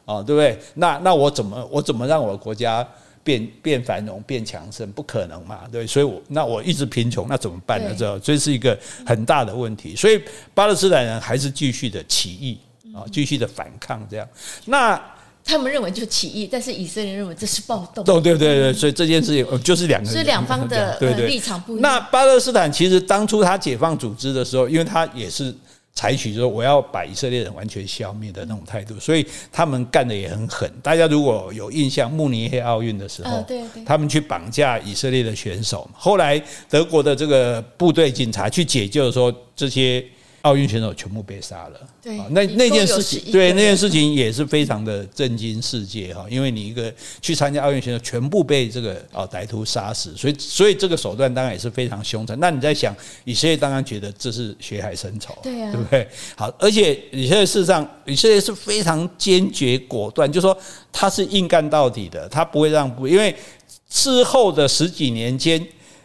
[0.05, 0.57] 啊，对不对？
[0.75, 2.87] 那那我怎么我怎么让我的国家
[3.25, 4.89] 变变繁荣、变强盛？
[4.93, 5.63] 不可能嘛？
[5.69, 7.93] 对，所以我那我一直贫穷，那怎么办呢？
[7.93, 9.93] 这这是一个很大的问题。
[9.93, 10.21] 所以
[10.53, 12.57] 巴勒斯坦人还是继续的起义。
[12.97, 14.27] 啊，继续的反抗，这样，
[14.65, 14.99] 那
[15.45, 18.03] 他们认为就是起义，但是以色列认为这是暴动。
[18.03, 21.81] 对对对对，所以这件事情 就是两个，所以两方的 对对立场不一样。
[21.81, 25.55] 那巴勒斯坦其实当初他解放组织的时候，因为他也是
[25.93, 30.69] 采取说我要把以色列人完全消灭的那种态度，所以他们干的也很狠。
[30.83, 33.45] 大家如果有印象，慕尼黑奥运的时候，
[33.85, 36.37] 他们去绑架以色列的选手，后来
[36.69, 40.05] 德国的这个部队警察去解救说这些。
[40.47, 52.39] 奥运选手全部被杀了，对，那那件事情，对那件事情也是非常的震惊世界哈，因为你一个去参加奥运选手全部被这个啊歹徒杀死，所以所以这个手段当然也是非常凶残。
[52.39, 56.07] 那你在想，以色列当然觉得这是血海深仇，对啊，对不对？
[56.37, 60.57] 好，而且以色列事实上，以色列是非常坚决果断，就说
[60.93, 63.35] 他是硬干到底的，他不会让步，因为
[63.89, 65.61] 之后的十几年间，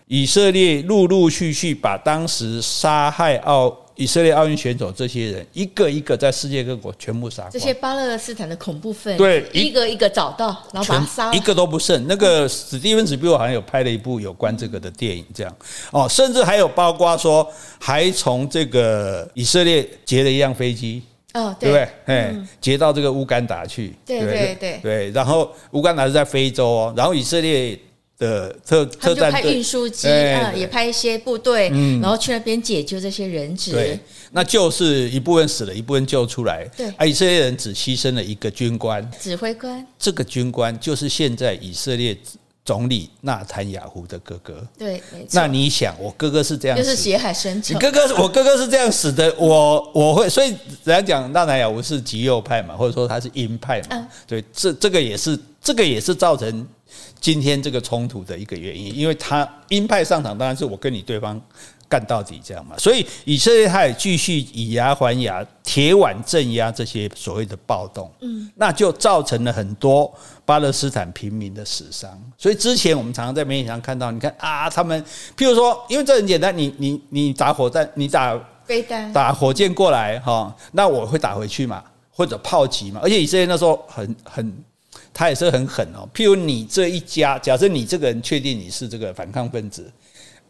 [0.08, 3.78] 以色列陆陆续续把当时杀害奥。
[3.94, 12.06] 以色列奥运选手这些人一个一个在世界各国全部杀光，这些巴勒斯坦的恐怖分子，对，一个一个找到，然后把他杀，一个都不剩。
[12.06, 15.56] 那个史蒂芬史匹柏好像有拍了一部有关这个的电影，这样
[15.90, 17.46] 哦，甚至还有包括说，
[17.78, 21.02] 还从这个以色列劫了一辆飞机，
[21.34, 21.88] 哦，对不对？
[22.06, 27.78] 哎，劫到这个乌干达去，对对对对，然后乌干达是在非洲哦，然后以色列。
[28.22, 33.72] 的特特战派运输机啊，也派一些部队，嗯，然后去那边解救这些人质。
[33.72, 33.98] 对，
[34.30, 36.64] 那就是一部分死了，一部分救出来。
[36.76, 39.84] 对，啊，以色列人只牺牲了一个军官，指挥官。
[39.98, 42.16] 这个军官就是现在以色列
[42.64, 44.64] 总理纳坦雅胡的哥哥。
[44.78, 45.28] 对，没错。
[45.32, 47.74] 那你想，我哥哥是这样，就是血海深仇。
[47.74, 50.50] 你哥哥，我哥哥是这样死的，我我会，所以
[50.84, 53.86] 人家讲纳坦雅胡是极右派嘛，或者说他是鹰派嘛。
[53.90, 56.64] 嗯、对，这这个也是，这个也是造成
[57.20, 61.40] 今天这个冲突的一个原因，因为他鹰派上场，当然是我跟你对方。
[61.88, 62.74] 干到底这样嘛？
[62.78, 70.10] 所以以色列他也继续以牙还牙，铁腕镇压这些所谓的暴动，嗯，那就造成了很多
[70.46, 72.10] 巴勒斯坦平民的死伤。
[72.38, 75.04] 所以之前我们常常在媒体上看到，你看啊，他们
[75.36, 83.00] 譬如说，因为这很简单，你你你打火弹，你打飞弹，打火箭过来哈，那我会打回去嘛，或者炮击嘛。
[83.02, 84.64] 而且以色列那时候很很，
[85.14, 86.08] 他也是很狠哦。
[86.14, 89.90] 譬如你这一家，假设你这个人确定你是这个反抗分子。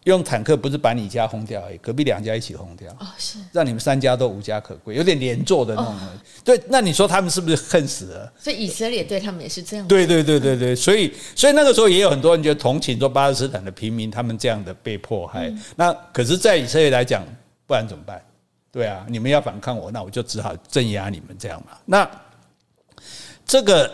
[0.05, 5.97] 用坦克不是把你家轰掉而已，隔壁两家一起轰掉，哦，是让你们三家都无家可归，有点连坐的那种。
[6.43, 8.33] 对，那你说他们是不是恨死了？
[8.37, 9.87] 所以以色列对他们也是这样。
[9.87, 15.55] 对对对对对，所以所以那个时候也有很多人觉得同情说巴勒斯坦的平民，他们这样的被迫害。
[15.77, 17.25] 那可是，在以色列来讲，
[17.69, 18.21] 不然怎么办？
[18.73, 21.79] 对啊，你们要反抗我，那我就只好镇压你们这样嘛。
[21.85, 22.11] 那
[23.47, 23.89] 这个。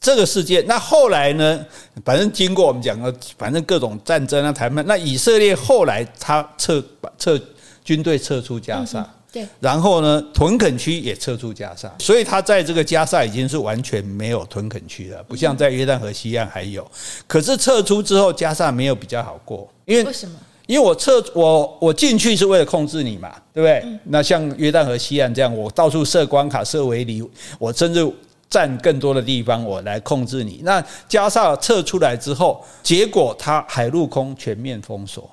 [0.00, 1.64] 这个事件，那后来呢？
[2.04, 6.82] 反正经过我们讲的，反正各种战争啊、谈判，那以色列后来他撤
[7.18, 7.38] 撤
[7.82, 16.88] 军队撤出加萨，对，然后呢，屯垦区也撤出加沙，所以他在这个加沙已经是完全没有屯垦区了，不像在约旦河西岸还有。
[17.26, 20.38] 可是撤出之后，加沙没有比较好过，因为为什么？
[20.68, 23.98] 因为我撤我我进去是为了控制你嘛，对不对？
[24.04, 28.08] 那像约旦河西岸这样，我到处设关卡、设围篱，我甚至。
[28.50, 30.60] 占更多的地方，我来控制你。
[30.64, 35.30] 那加萨撤出来之后，结果他海陆空全面封锁，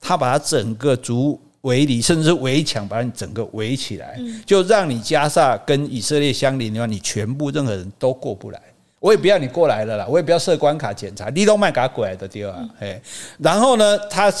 [0.00, 8.60] 他把他整个族围篱，甚至是围墙，把你整个围起来，就让你加萨跟以色列相邻的话，你全部任何人都过不来。
[9.00, 12.70] 我也不要你过来了啦，我也不要设关卡检查，你都卖给他过来的地方。
[12.78, 13.00] 哎，
[13.38, 14.32] 然后呢，他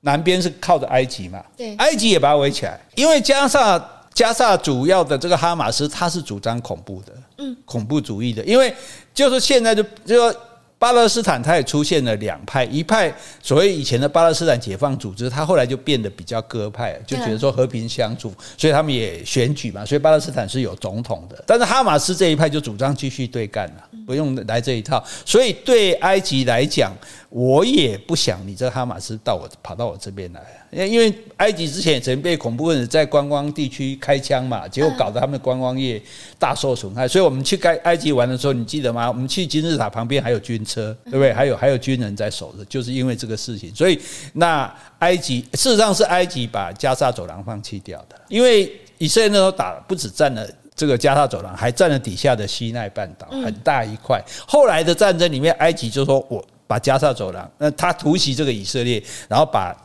[0.00, 3.94] 南边是靠着埃及嘛，对，埃及也把它围起来，因为加萨。
[4.18, 8.74] 加萨主要的这个哈马斯，他是主张恐怖的，嗯，恐怖主义的，因为
[9.14, 10.34] 就是现在就就说。
[10.80, 21.42] 巴勒斯坦，它也出现了两派，一派所谓以前的巴勒斯坦解放组织，它后来就变得比较鸽派，就觉得说和平相处，所以他们也选举嘛，所以巴勒斯坦是有总统的。
[21.44, 25.04] 但是哈马斯这一派就主张继续对干了，不用来这一套。
[25.26, 26.96] 所以对埃及来讲，
[27.30, 36.00] 我也不想你这哈马斯到我跑到我这边来，因为埃及之前也曾经被恐怖分子在观光地区开枪嘛，结果搞得他们的观光业
[36.38, 37.08] 大受损害。
[37.08, 39.08] 所以我们去该埃及玩的时候，你记得吗？
[39.08, 40.58] 我们去金字塔旁边还有军。
[40.68, 41.32] 车对不对？
[41.32, 43.98] 还有还有军人在守着，就是因为这个事情，所以
[44.34, 54.22] 那埃及事实上是埃及把加沙走廊放弃掉的，因为以色列那时候打不止占了这个加沙走廊，还占了底下的西奈半岛很大一块。
[54.46, 59.76] 后来的战争里面，埃及就说我把加沙走廊，那他突袭这个以色列，然后把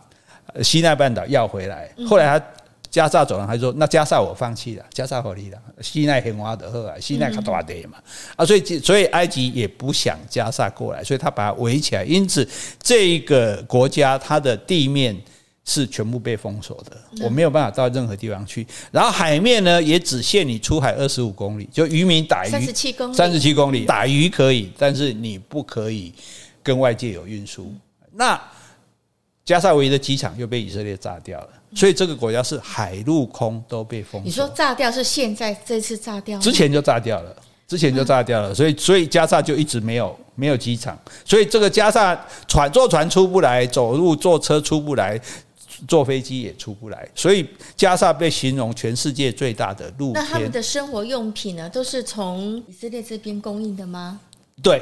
[0.61, 1.89] 西奈半岛要回来。
[2.07, 2.45] 后来他。
[2.93, 7.97] 加沙走廊，他说那加沙我放弃了，加沙合理了，西奈很挖的后来，西奈卡多瓦德嘛，
[8.35, 12.47] 啊，所以所以埃及也不想加沙过来，所以他把它围起来，因此
[12.83, 15.19] 这个国家它的地面
[15.65, 26.13] 是全部被封锁的，我没有办法到任何地方去，然后海面呢也只限你出海二十五公里，就渔民打鱼三十七公里，三十七公里打鱼可以，但是你不可以
[26.63, 27.71] 跟外界有运输。
[28.13, 28.41] 那
[29.45, 31.49] 加沙唯一的机场又被以色列炸掉了。
[31.76, 34.21] 所以这个国家是海陆空都被封锁。
[34.23, 36.39] 你说炸掉是现在这次炸掉？
[36.39, 37.36] 之前就炸掉了，
[37.67, 38.54] 之前就炸掉了。
[38.54, 40.95] 所以所以加沙就一直没有没有机场。
[41.26, 42.15] 所以这个加沙
[42.47, 45.19] 船坐船出不来，走路坐车出不来，
[45.88, 47.10] 坐飞机也出不来。
[47.15, 47.43] 所以
[47.76, 50.13] 加沙被形容全世界最大的陆。
[50.13, 54.19] 那他们的生活用品呢，都是从以色列这边供应的吗？
[54.62, 54.80] 对。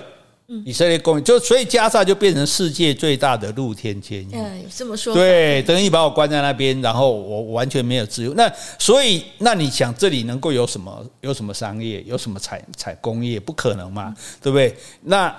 [0.66, 4.30] 以色列公民就所以加沙就变成世界最大的露天监狱。
[4.34, 5.14] 嗯，这么说。
[5.14, 8.34] 对，等于把我关在那边，然后我完全没有自由。
[8.34, 11.06] 那所以，那你想这里能够有什么？
[11.22, 12.04] 有什么商业？
[12.06, 13.40] 有什么采采工业？
[13.40, 14.76] 不可能嘛，对不对？
[15.02, 15.36] 那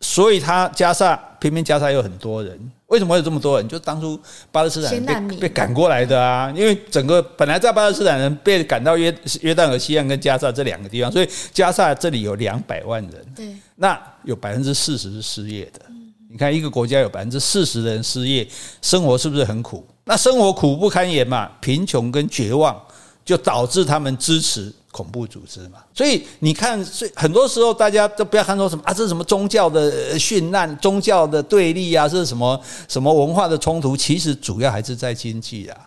[0.00, 2.58] 所以他加萨偏偏加萨有很多人。
[2.86, 3.68] 为什么会有这么多人？
[3.68, 4.18] 就当初
[4.50, 13.26] 巴勒斯坦人被被赶过来的啊，因为整个本来在巴勒斯坦人被赶到约约旦河西岸跟加萨这两个地方，所以加萨这里有两百万人。
[13.36, 15.82] 对，那有百分之四十是失业的。
[16.28, 18.44] 你看一个国家有百分之四十的人失业，
[18.82, 19.86] 生活是不是很苦？
[20.04, 22.76] 那生活苦不堪言嘛，贫穷跟绝望
[23.24, 24.72] 就导致他们支持。
[24.90, 33.96] 恐怖组织嘛，所以你看，所以很多时候大家都不要看说什么啊，这是什么宗教的殉难、宗教的对立啊，这是什么什么文化的冲突？
[33.96, 35.78] 其实主要还是在经济啊。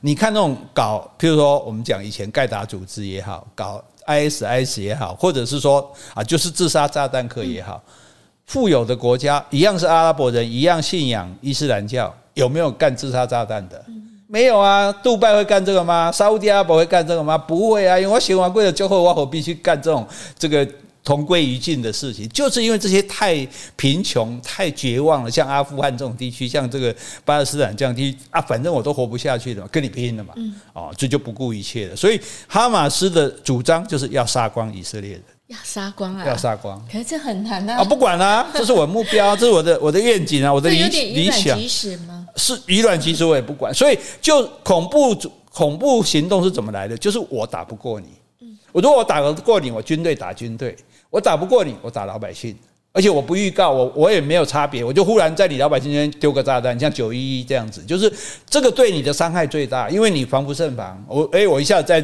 [0.00, 7.82] 你看那种搞，譬如说我们讲以前盖达组织也好，搞 ISIS 也好，或者是说啊，就是自杀炸弹客也好，
[8.46, 13.84] 富有的国家一样是阿拉伯人，一样信仰伊斯兰教，有没有干自杀炸弹的？
[14.32, 14.90] 没有啊。
[14.90, 16.10] 杜拜会干这个吗？
[16.10, 17.36] 沙乌地阿拉伯会干这个吗？
[17.36, 20.06] 不会啊，因为我喜欢贵的，就会我必须干这种
[20.38, 20.66] 这个。
[21.04, 30.32] 同归于尽的事情，就是因为这些太贫穷、太绝望了，像阿富汗这种地区，像这个巴勒斯坦这样地区啊，反正我都活不下去了，跟你拼了嘛，
[30.72, 31.96] 哦，这就不顾一切了。
[31.96, 36.80] 所以哈马斯的主张就是要杀光以色列人，要杀光啊，要杀光。
[36.86, 41.58] 可是这很难啊，啊，不管啦，这是我的目标，这是我的我的愿景啊，我的理理想。
[42.36, 43.72] 是以卵击石，我也不管。
[43.72, 45.16] 所以就恐怖
[45.50, 46.96] 恐怖行动是怎么来的？
[46.96, 48.06] 就是我打不过你，
[48.40, 50.76] 嗯我如果我打得过你，我军队打军队。
[51.10, 52.56] 我打不过你，我打老百姓，
[52.90, 58.10] 而且我不预告，我我也没有差别，我就忽然在你老百姓间丢个炸弹，像九一一这样子，就是
[58.48, 61.04] 这个对你的伤害最大，因为你防不胜防。
[61.06, 62.02] 我诶，我一下子在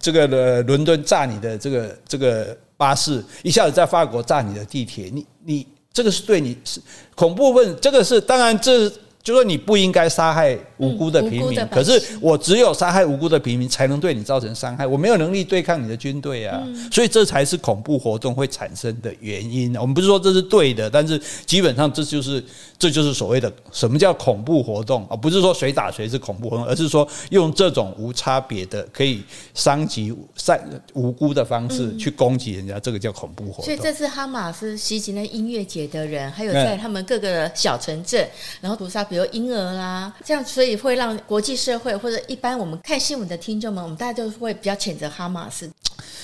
[0.00, 6.80] 这个的伦敦炸你的这个这个巴士，一下子在法国炸你的地铁，你你这个是对你是
[7.14, 8.90] 恐怖分，这个是当然这。
[9.22, 14.86] 就说你不应该杀害无辜的平民，嗯、可是我只有杀害无辜的平民，才能对你造成伤害。
[14.86, 19.76] 我没有能力对抗你的军队啊，嗯、所以这才是恐怖活动会产生的原因。
[19.76, 22.42] 我们不是说这是对的，但是基本上这就是
[22.78, 25.14] 这就是所谓的什么叫恐怖活动啊？
[25.14, 30.58] 不是说谁打谁是恐怖活动，而是说用这种无差别的可以伤及善
[30.94, 33.66] 无辜的方式去攻击人家，这个叫恐怖活动。
[33.66, 38.26] 所以这次哈马斯袭击那音乐节的人，还有在他们各个小城镇，
[38.62, 39.06] 然后屠杀。
[39.10, 45.68] 比如婴儿啦，这样所以会让国际社会或者一般我们看新闻的听众们，我们大家都会比较谴责哈马斯。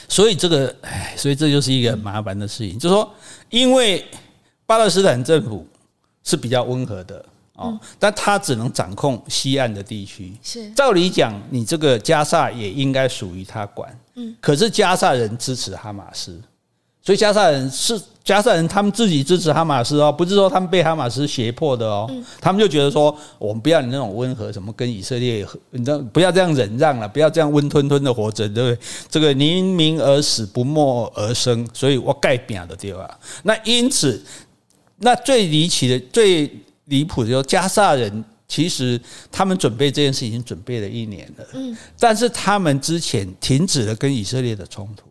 [0.09, 3.13] 所以这个，唉，所以这就是一个很麻烦的事情，就是说，
[3.51, 4.03] 因为
[4.65, 5.67] 巴勒斯坦政府
[6.23, 7.23] 是比较温和的
[7.55, 10.33] 哦，但他只能掌控西岸的地区。
[10.43, 13.99] 是，照理讲，你这个加萨也应该属于他管。
[14.15, 16.41] 嗯，可是加萨人支持哈马斯。
[17.03, 22.11] 所以加萨人是加沙人，他们自己支持哈马斯哦，不是说他们被哈马斯胁迫的哦。
[22.41, 28.79] 他们就觉得说，我们不要你那种温和，什么跟以色列，你知道，不要这样忍让了，不要这样温吞吞的活着，对不对？
[29.09, 33.17] 这个宁鸣而死，不默而生，所以我改变的对吧？
[33.45, 34.21] 那因此，
[34.97, 36.51] 那最离奇的、最
[36.87, 39.01] 离谱的就是加沙人，其实
[39.31, 45.05] 他们准备这件事已经准备了一年了，嗯，但是他们之前停止了跟以色列的冲突。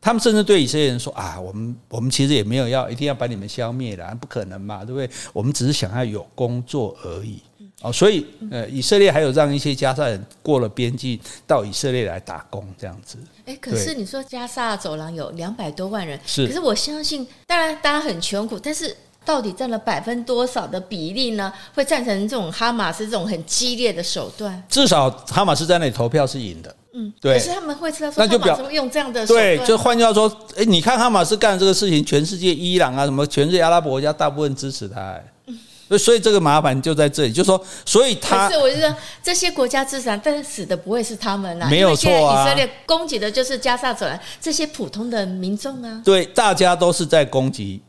[0.00, 5.08] 他们甚至对以色列人说：“啊，我们我们其实也没有要一定要把你们消灭的，不可能嘛，对不对？
[5.32, 7.42] 我们只是想要有工作而已。
[7.82, 13.16] 哦，所以呃，以色列还有让一些加沙人过了边境到以色列来打工，这样子。
[13.46, 18.94] 诶，可是你说加沙走廊有两百多万人，是，可是我相信，当然大家很穷苦，但是
[19.24, 21.52] 到底占了百分多少的比例呢？
[21.74, 24.62] 会赞成这种哈马斯这种很激烈的手段？
[24.68, 47.80] 至少哈马斯在那里投票是赢的。”嗯，对，可是他们会知道说，那就表示用这样的对，就换句话说，哎，你看哈马斯干这个事情，全世界伊朗啊，什么全世界阿拉伯国家大部分支持他，哎，嗯，所以这个麻烦就在这里，就是说，所以他，可是我就说这些国家支持他，但是死的不会是他们啦，没有错啊，以色列攻击的就是加沙走廊这些普通的民众啊，对，大家都是在攻击，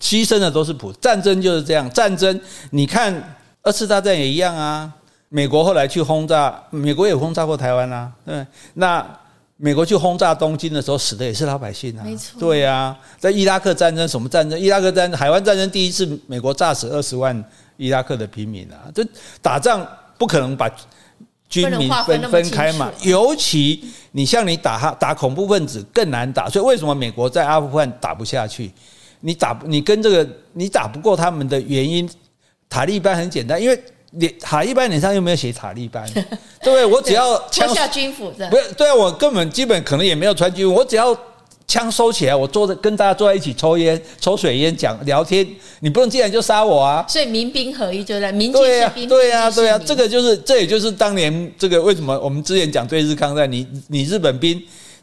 [0.00, 2.38] 牺牲的都是普，战争就是这样，战争，
[2.72, 4.92] 你看二次大战也一样啊。
[5.32, 8.12] 美国后来去轰炸，美国也轰炸过台湾啊。
[8.26, 9.06] 对，那
[9.56, 12.02] 美国去轰炸东京的时候，死的也是老百姓啊。
[12.02, 12.36] 没错。
[12.40, 14.58] 对啊，在伊拉克战争什么战争？
[14.58, 17.44] 伊拉克战争、海湾战争，第一次美国炸死二十万
[17.76, 18.90] 伊拉克的平民啊。
[18.92, 19.06] 这
[19.40, 19.86] 打仗
[20.18, 20.68] 不可能把
[21.48, 22.90] 军民分分开嘛。
[23.02, 28.72] 尤其你像你打哈打恐怖分子更难打，所以为什么美国在阿富汗打不下去？
[29.20, 32.10] 你打你跟这个你打不过他们的原因，
[32.68, 33.80] 塔利班很简单，因为。
[34.10, 36.22] 你塔利班脸上又没有写塔利班， 对
[36.64, 36.84] 不对？
[36.84, 41.16] 我只要枪下军服的，不是对啊，我根本基本可能也没有穿军服，我只要
[41.66, 45.46] 枪收起来，我坐着跟大家坐在一起抽烟、抽水烟、讲聊天，
[45.78, 47.04] 你不能进来就杀我啊！
[47.08, 54.60] 所以民兵合一就在民军士兵，对啊，对啊，这个就是这也就是当年这个为什么我们之前讲对日抗战，你你日本兵。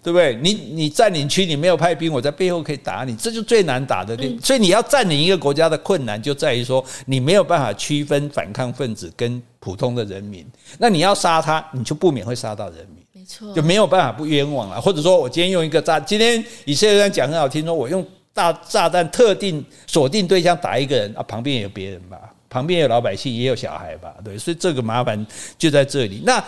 [0.07, 0.33] 对不对？
[0.41, 4.15] 你你占领区，你没有派兵，我在背后可以打你，这就最难打的。
[4.21, 10.47] 嗯、所以你要占领一个国家的困难就在于说，你没有办法区分反抗分子跟普通的人民。
[10.77, 14.79] 那你要杀他，你就不免会杀到人民，没错，就没有办法不冤枉了。
[14.79, 22.17] 或者说我今天用一个炸，今天以色列人讲很好听，说我用大炸弹特定锁定对象打一个人啊，旁边也有别人吧，
[22.49, 25.27] 旁边有老百姓，也有小孩吧，对，所以这个麻烦
[25.57, 26.21] 就在这里。
[26.25, 26.41] 那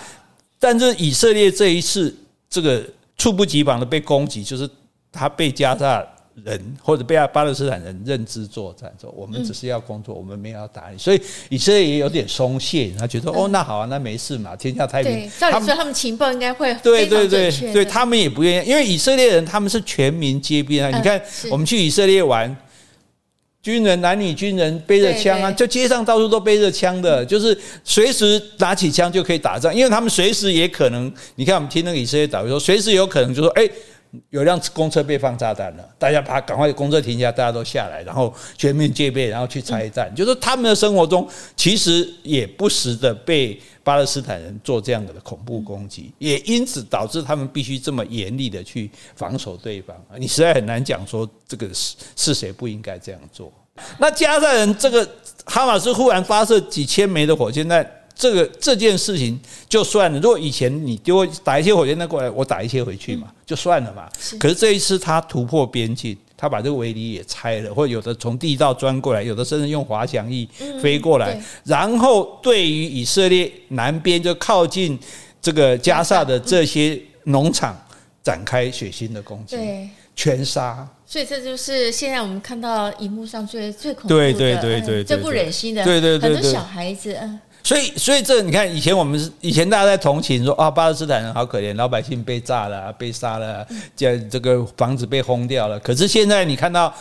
[0.58, 2.16] 但是以色列这一次
[2.50, 2.82] 这个。
[3.20, 4.68] 猝不及防的被攻击，就是
[5.12, 6.04] 他被加萨
[6.46, 15.12] 人或者被巴勒斯坦人认知作战，说我们只是要工作，我们没有要打你，所以以色列也有点松懈，他觉得哦，那好啊，那没事嘛，天下太平。
[15.12, 20.90] 对，照理说他们情报应该会对对对对，他们也不愿意，因为以色列人他们是全民皆兵啊。
[20.90, 22.56] 你看我们去以色列玩，
[23.70, 33.70] 军军人，男女军人背着枪啊，就街上到处都背着枪的，就是随时拿起枪就可以打仗，因为他们随时也可能，你看我们听那个以色列导游说，随时有可能就说，哎。
[34.32, 40.14] 有辆公车被放炸弹了，大家把赶快公车停下，大家都下来，然后全面戒备，然后去拆弹。
[40.16, 49.96] 就是他们的生活中，其实也不时的被巴勒斯坦人做这样的恐怖攻击，也因此导致他们必须这么严厉的去防守对方。
[50.18, 53.54] 你实在很难讲说这个是是谁不应该这样做。
[54.00, 55.08] 那加沙人这个
[55.46, 57.88] 哈马斯忽然发射几千枚的火箭弹。
[58.20, 59.40] 这个这件事情
[59.70, 60.20] 就算了。
[60.20, 64.10] 如果以前你丢打一些火箭弹过来，我打一些回去嘛，就算了嘛。
[64.38, 70.46] 可是这一次他突破边境，他把这个围篱也拆了，或者有的从地道钻过来，有的甚至用滑翔翼
[70.82, 71.42] 飞过来。
[71.64, 75.00] 然后对于以色列南边就靠近
[75.42, 77.82] 这个加萨的这些农场
[78.22, 79.56] 展开血腥的攻击，
[80.14, 80.86] 全杀。
[81.06, 87.40] 所以这就是现在我们看到荧幕上最最恐怖的，对对对对，最不忍心的，对对对，很多小孩子，嗯。
[87.70, 93.64] 所以，所以这你看，以前我们以前大家在同情说啊，巴勒斯坦人好可怜，老百姓被炸了，被杀了，
[93.96, 95.80] 这这个房子被轰掉了。
[95.80, 96.92] 可是现在你看到。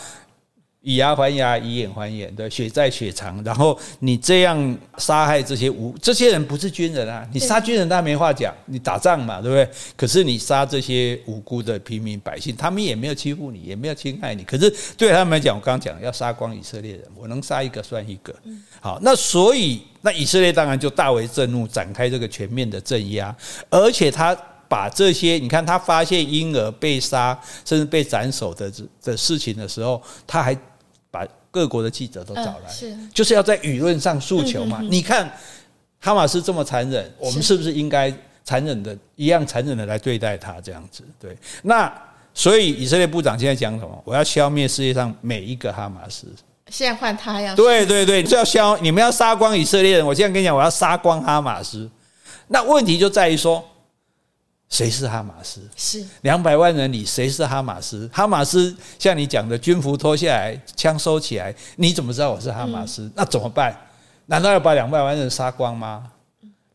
[0.81, 3.43] 以牙还牙，以眼还眼，对，血债血偿。
[3.43, 9.69] 然后你这样杀害这些无这些人不是军人啊，你杀军人当然没话讲，你打仗嘛，对不对？
[9.97, 14.45] 可是你杀这些无辜的平民百姓，他们也没有欺负你，也没有侵害你。
[14.45, 18.33] 可是对他们来讲，我刚刚讲要杀光以色列人，我能杀一个算一个。
[18.79, 23.35] 好，那所以那以色列当然就大为震怒，展开这个全面的镇压，
[23.69, 24.33] 而且他
[24.69, 28.71] 把这些你看他发现婴儿被杀甚至被斩首的
[29.03, 30.57] 的事情的时候，他还。
[31.51, 32.69] 把各国的记者都找来，
[33.13, 34.79] 就是要在舆论上诉求嘛。
[34.83, 35.31] 你看
[35.99, 40.59] 哈马斯这么残忍，我们是不是应该残忍的一样残忍的来对待他？
[40.61, 41.37] 这样子，对。
[41.63, 41.91] 那
[42.33, 44.01] 所以以色列部长现在讲什么？
[44.05, 46.27] 我要消灭世界上每一个哈马斯。
[46.69, 50.05] 现在换他要对对对，就要消，你们要杀光以色列人。
[50.05, 51.89] 我现在跟你讲，我要杀光哈马斯。
[52.47, 53.63] 那问题就在于说。
[54.69, 55.61] 谁是哈马斯？
[55.75, 58.07] 是两百万人里谁是哈马斯？
[58.13, 63.01] 哈马斯像你讲的，军服脱下来，枪收起来，你怎么知道我是哈马斯？
[63.03, 63.75] 嗯、那怎么办？
[64.27, 66.11] 难道要把两百万人杀光吗？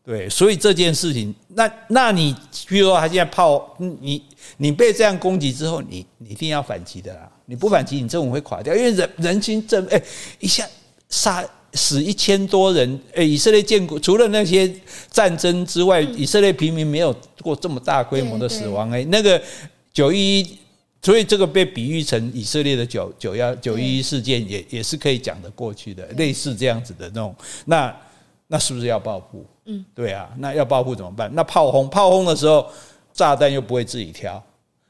[0.03, 2.35] 对，所以这件事情，那那你
[2.67, 4.21] 比如说他现在炮，你
[4.57, 7.31] 你被这样攻击之后，你你一定要反击的啦！
[7.45, 10.01] 你不反击，你政府会垮掉，因为人人心政哎
[10.39, 10.67] 一下
[11.09, 11.43] 杀。
[11.75, 14.73] 死一千多人，诶，以色列建国除了那些
[15.11, 18.89] 战争之外，以色列平民没有过这么大规模的死亡。
[18.91, 19.41] 诶，那个
[19.93, 20.57] 九一一，
[21.01, 27.35] 所以这个被比喻成以色列的九九幺九一一事件，也也是可以讲得过去的，类似这样子的那种。
[27.65, 27.95] 那
[28.47, 29.45] 那是不是要报复？
[29.65, 31.29] 嗯，对啊，那要报复怎么办？
[31.33, 32.65] 那炮轰炮轰的时候，
[33.13, 34.41] 炸弹又不会自己挑，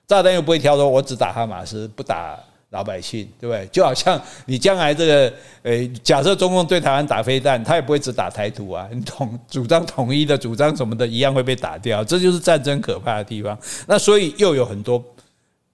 [0.06, 2.40] 炸弹又不会挑，说我只打哈马斯，不打。
[2.76, 3.66] 老百姓对不对？
[3.72, 12.04] 就好像你将来这个，诶，假设中共对台湾打飞弹，他也不会只打台独啊，你统主张统一的主张什么的，一样会被打掉。
[12.04, 13.58] 这就是战争可怕的地方。
[13.88, 15.02] 那所以又有很多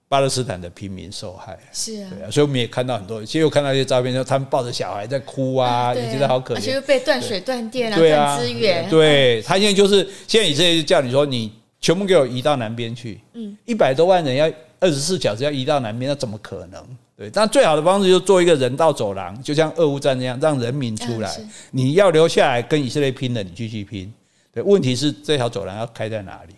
[0.06, 2.30] 巴勒斯坦的平民受害，是啊，对啊。
[2.30, 6.58] 所以我们也看到很多，其实我看到一些照片，就他们抱着小孩在哭啊，也觉得好可怜。
[6.58, 8.88] 而且又被断水断电啊，断资源。
[8.88, 14.48] 对，他现在就是现在以色列就叫你说，你全部给我移到南边去，嗯，一百多万人要。
[14.82, 16.84] 二十四小时要移到南边，那怎么可能？
[17.16, 21.30] 对，但最好的方式就是做一个人道走廊，就像俄乌战那样，让人民出来。
[21.70, 24.12] 你要留下来跟以色列拼的，你继续拼。
[24.52, 26.54] 对，问题是这条走廊要开在哪里？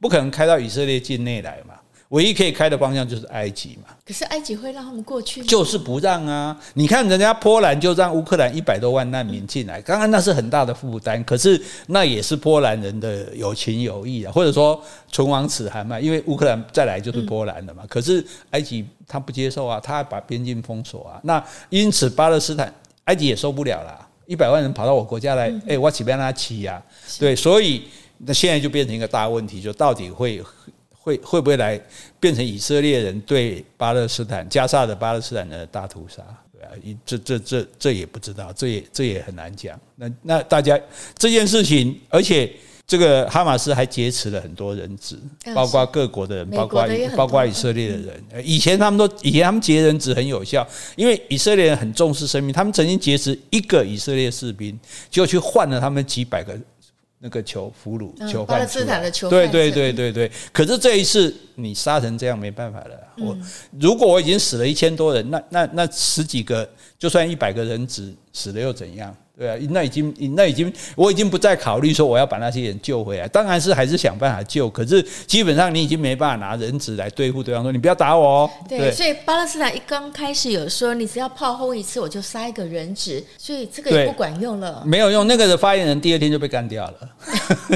[0.00, 1.74] 不可能开到以色列境内来嘛。
[2.08, 5.46] 唯一可以开的方向就是埃及嘛，可是埃及会让他们过去吗？
[5.46, 6.58] 就是不让啊！
[6.72, 14.82] 你看人家波兰就让乌克兰一百多万难民进来，刚刚那是很大的负担，可是那也是波兰人的有情有义啊，或者说
[15.12, 17.82] 唇亡齿寒嘛，因为乌克兰再来就是波兰的嘛。
[17.86, 22.72] 可是埃及他不接受啊，他还把边境封锁啊，那因此巴勒斯坦
[23.04, 26.82] 埃及也受不了了，一百万人跑到我国家来，哎，我岂不让他欺呀？
[27.18, 27.82] 对，所以
[28.16, 30.42] 那现在就变成一个大问题，就到底会。
[31.00, 31.80] 会会不会来
[32.20, 36.22] 变成以色列人对巴勒斯坦加沙的巴勒斯坦人的大屠杀？
[36.52, 36.70] 对啊，
[37.06, 39.78] 这这这这也不知道，这也这也很难讲。
[39.96, 40.78] 那那大家
[41.16, 42.52] 这件事情，而且
[42.86, 45.16] 这个哈马斯还劫持了很多人质，
[45.54, 46.86] 包括各国的人，包括
[47.16, 48.24] 包括以色列的人。
[48.42, 54.78] 以前他们都以前他们劫人质很有效，因为以色列人很重视生命，他们曾经劫持一个以色列士兵，
[55.10, 56.58] 就去换了他们几百个。
[57.20, 60.30] 那个囚俘虏、囚犯，巴勒斯坦的囚犯，对对对对对。
[60.52, 62.96] 可是这一次你杀成这样，没办法了。
[63.18, 63.36] 我
[63.80, 69.14] 如果我已经死了一千多人，那那那十几个，就算一百个人只死了又怎样？
[69.38, 78.50] 对啊，那已经那已经我已经不再考虑说我要把那些人救回来，当然是还是想办法救，可是基本上你已经没办法拿人质来对付对方，说你不要打我哦。
[78.68, 85.24] 对，所以巴勒斯坦一刚开始有说，你只要炮轰一次，我就杀一个人质，所以这个也不管用了，没有用。
[85.28, 87.08] 那个的发言人第二天就被干掉了，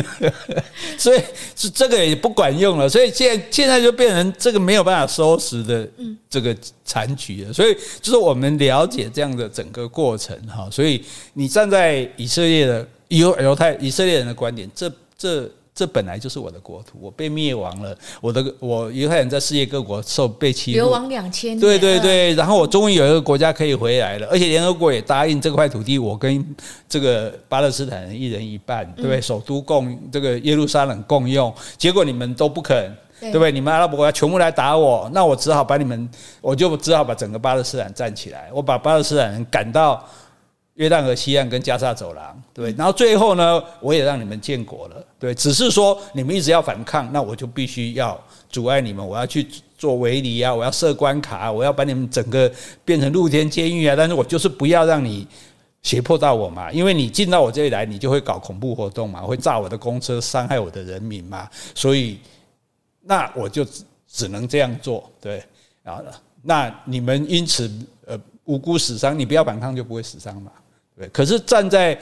[0.99, 1.21] 所以
[1.55, 5.89] 是这个也不管用了，所以现在现在就变成这个没有办法收拾的
[6.29, 7.53] 这个残局了。
[7.53, 11.01] 所以就是我们了解这样的整个过程哈，所以
[11.35, 11.52] 你。
[11.53, 26.43] 站在以色列的犹犹太以色列人的观点，这这这本来就是我的国土，我被灭亡了，我的我犹太人在世界各国受被欺负，流亡两千年，对对对，然后我终于有一个国家可以回来了，而且联合国也答应这块土地，我跟
[26.89, 29.21] 这个巴勒斯坦人一人一半，对不对？
[29.21, 33.53] 首都共这个耶路撒冷共用，结果你们都不肯，对不对？
[33.53, 36.09] 你们阿拉伯国家全部来打我，那我只好把你们，
[36.41, 40.03] 我就只好把整个巴勒斯坦站起来，我把巴勒斯坦人赶到。
[40.83, 49.47] 约旦河西岸跟加沙走廊，对，然后最后呢，我也让你们建国了，对，只是说你们一直要反抗，那我就必须要阻碍你们，我要去
[49.79, 52.51] 做围篱啊，我要设关卡，我要把你们整个
[52.85, 55.25] 变成露天监狱啊，但是我就是不要让你
[55.83, 62.19] 胁迫到我嘛，因为你进到我这里来，你就会搞恐怖活动嘛，会炸我的公车，伤害我的人民嘛，所以
[63.03, 63.65] 那我就
[64.09, 65.41] 只能这样做，对，
[65.85, 66.03] 然后
[66.43, 67.71] 那你们因此
[68.05, 70.51] 呃无辜死伤，你不要反抗就不会死伤嘛。
[71.03, 71.99] 对，可是站在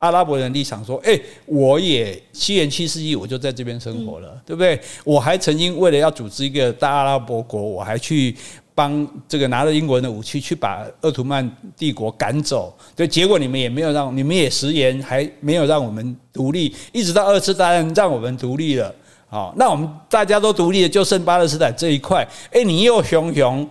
[0.00, 4.78] 阿拉伯人立场说，诶，我也七元七世纪我就在这边生活了，对不对？
[5.04, 8.36] 我还曾经为了要组织一个大阿拉伯国，我还去
[8.74, 18.94] 帮这个拿着英国人的武器去把鄂图曼帝国赶走，对，结果你们也没有让，你们也食言，还没有让我们独立，一直到二次大战让我们独立了，
[19.28, 23.66] 好，那我们大家都独立了，就剩巴勒斯坦这一块，诶，你又熊熊。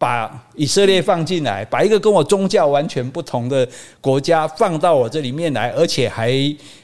[0.00, 3.68] 把以色列放进来，把一个跟我宗教完全不同的
[4.00, 6.32] 国家放到我这里面来，而且还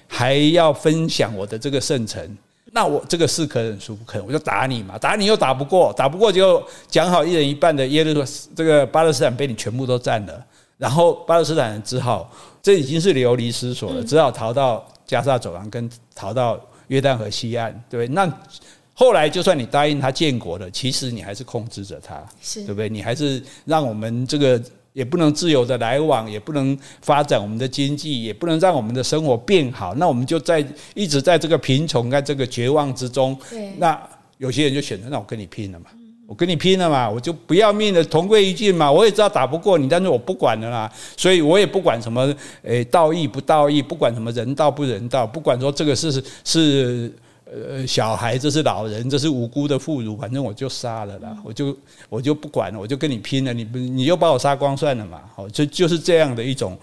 [0.06, 2.22] 还要分享我的这个圣城，
[2.72, 8.22] 那我这个是可忍孰不可忍，我就打你嘛，打你又打不过，打不过就讲好一人一半的耶路
[8.54, 10.44] 这个巴勒斯坦被你全部都占了，
[10.76, 18.30] 然后巴勒斯坦人只好这已经是流离失所了，只好逃到加沙走廊跟逃到约旦河西岸，对，那。
[18.98, 22.16] 后来，就算你答应他建国了，其实你还是控制着他，
[22.54, 22.88] 对不对？
[22.88, 24.58] 你还是让我们这个
[24.94, 29.94] 也不能自由的来往，也不能发展我们的经济，也不能让我们的生活变好。
[29.96, 33.38] 那我们就在一直在这个贫穷、在这个绝望之中。
[33.76, 34.00] 那
[34.38, 35.90] 有些人就选择，那我跟你拼了嘛，
[36.26, 38.90] 我跟你拼了嘛，我就不要命的同归于尽嘛。
[38.90, 47.12] 我也知道打不过你，但是我不管了啦，所以我也不管什么诶道义不道义，不管什么人道不人道，不管说这个是是。
[47.46, 51.76] 呃，小孩，这是老人，这是无辜的妇孺，反正我就杀了啦，我就
[52.08, 56.76] 我就不管了，我就跟你拼了，你不你就把我杀光算了嘛，好，就就是这样的一种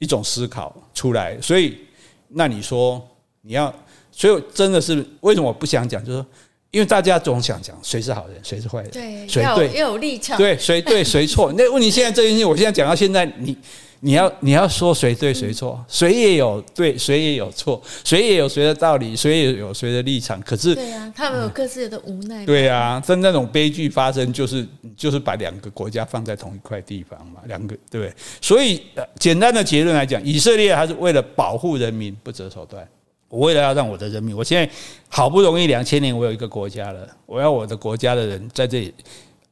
[0.00, 1.78] 一种思考出来，所以
[2.26, 3.00] 那你说
[3.42, 3.72] 你要，
[4.10, 6.26] 所以真的是为什么我不想讲，就是说，
[6.72, 13.56] 因为大家总想讲谁是好人，谁是坏人，对，谁对又有立场，对，谁对谁错，那问题现在这件事，我现在讲到现在你。
[14.02, 20.40] 你要你要说谁对谁错，谁也有对，谁也有错，谁也有谁的道理，谁也有谁的立场。
[20.40, 22.46] 可是，对啊，他们有各自的无奈。
[22.46, 28.14] 对啊，但那种悲剧发生，就是就是把两个国家放在同一块地方嘛，两个对不对？
[28.40, 28.80] 所以
[29.18, 32.88] 简单的结论来讲，以色列还是为了保护人民不择手段。
[33.28, 34.72] 我为了要让我的人民，我现在
[35.08, 38.94] 好不容易两千年我有一个国家了，我要我的国家的人在这里。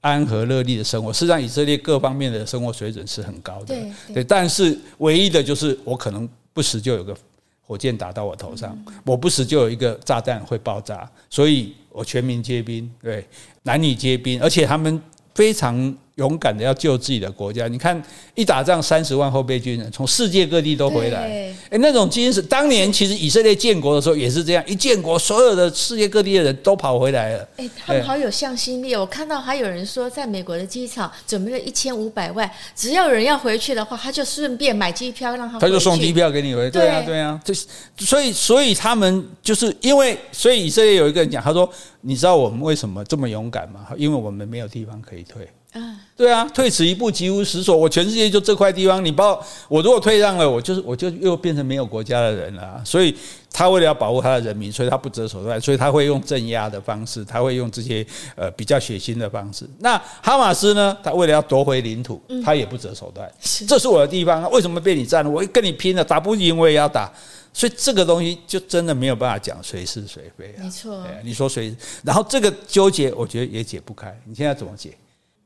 [0.00, 4.24] 安和乐利的生活，事实上以色列各方面的生活水准是很高的，对，对，对。
[4.24, 7.16] 但是唯一的就是我可能不时就有个
[7.62, 13.26] 火箭打到我头上，我不时就有一个炸弹会爆炸，所以我全民皆兵，对，
[13.62, 15.00] 男女皆兵，而且他们
[15.34, 15.96] 非常。
[16.18, 18.00] 勇敢的要救自己的国家，你看
[18.34, 27.48] 一打仗三十万后备军人从世界各地都回来，哎，那种精神，当年其实以色列建国的时候也是这样，一建国，所有的世界各地的人都跑回来了。
[27.56, 36.68] 哎，他们好有向心力，我看到还有人说，在美国的机场准备了一千五百万，只要有人要回去的话，他就顺便买机票让他，他就送机票给你回。
[36.70, 37.54] 对啊，对啊，就
[37.98, 41.68] 所以所以他们就是因为，所以以色列有一个人讲，他说，
[42.00, 43.86] 你知道我们为什么这么勇敢吗？
[43.96, 45.48] 因为我们没有地方可以退。
[45.78, 47.76] 啊，对啊，退此一步，急无死所。
[47.76, 52.82] 我全世界就这块地方，你把我，我如果退让了，我就是我就又变成没有国家的人了。
[52.84, 53.14] 所以
[53.52, 58.04] 他为了要保护他的人民，所以他不择手段，所以他会用镇压的方式，他会用这些
[58.34, 59.68] 呃比较血腥的方式。
[59.78, 60.96] 那哈马斯呢？
[61.02, 63.30] 他为了要夺回领土，他也不择手段。
[63.66, 65.30] 这是我的地方，为什么被你占了？
[65.30, 67.12] 我跟你拼了，打不赢我也要打。
[67.50, 70.62] 所以这个东西就真的没有办法讲谁是谁非啊。
[70.62, 71.74] 没错，你说谁？
[72.04, 74.16] 然后这个纠结，我觉得也解不开。
[74.24, 74.92] 你现在怎么解？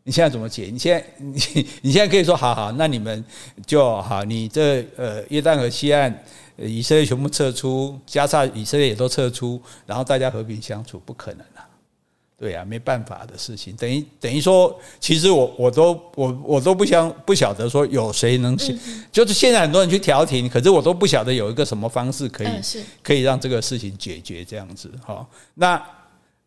[0.05, 0.69] 你现在怎么解？
[0.73, 3.25] 你现在你你现在可以说好好，那你们
[3.65, 6.13] 就好，你这呃约旦河西岸，
[6.57, 11.69] 以色列全部撤出，加沙以色列也都撤出，然后大家和平相处，不可能啊！
[12.37, 13.73] 对啊，没办法的事情。
[13.77, 18.59] 等于等于说，其实我我都我我都不想不晓得说有谁能，
[19.13, 22.49] 就是现在很多人去调停，可是我都不晓得有一个什么方式可以
[23.05, 25.25] 可以让这个事情解决这样子哈。
[25.55, 25.81] 那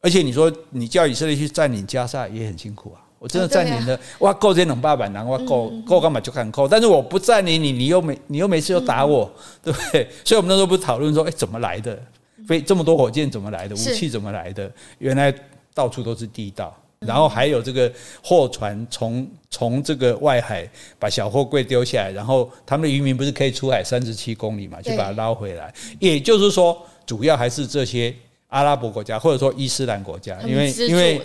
[0.01, 2.99] 而且你说你叫以色列去占领加沙也很辛苦啊。
[3.25, 9.27] 我真的占领了，哇，够这两百万人，我够够干嘛就看够，但是我不占领你，你又没你又没事又打我，
[9.63, 10.07] 对不对？
[10.23, 11.99] 所以我们那时候不是讨论说，哎，怎么来的？
[12.47, 13.73] 飞这么多火箭怎么来的？
[13.73, 14.71] 武器怎么来的？
[14.99, 15.33] 原来
[15.73, 17.91] 到处都是地道，然后还有这个
[18.23, 20.69] 货船从从这个外海
[20.99, 25.73] 把小货柜丢下来，然后他们的渔民不是可以出海三十七公里嘛，就把它捞回来。
[25.97, 28.13] 也就是说，主要还是这些
[28.49, 31.19] 阿拉伯国家或者说伊斯兰国家，因为因为。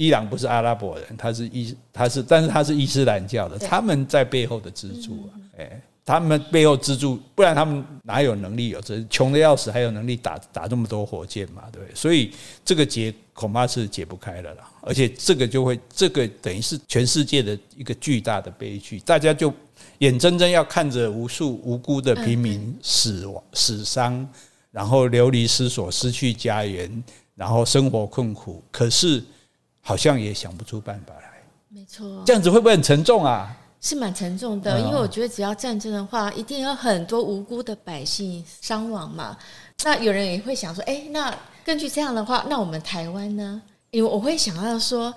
[0.00, 11.82] 伊朗不是阿拉伯人，他是伊，他是，但是他是伊斯兰教的，他们在背后的支柱啊，哎，他们背后支柱，不然他们哪有能力有这穷的要死，还有能力打打这么多火箭嘛，对？
[11.94, 12.32] 所以
[12.64, 19.52] 这个结恐怕是解不开了啦，而且这个就会，这个等于是全世界的一个巨大的悲剧，大家就
[19.98, 24.26] 眼睁睁要看着无数无辜的平民死亡、死伤，
[24.70, 29.22] 然后流离失所、失去家园，然后生活困苦，可是。
[29.80, 33.56] 好像也想不出办法来，没错，这样子会不会很沉重啊？
[33.80, 39.36] 是蛮沉重的，因为我觉得只要战争的话，一定有很多无辜的百姓伤亡嘛。
[39.84, 43.62] 那有人也会想说，哎，那根据这样的话，那我们台湾呢？
[43.90, 45.12] 因为我会想要说。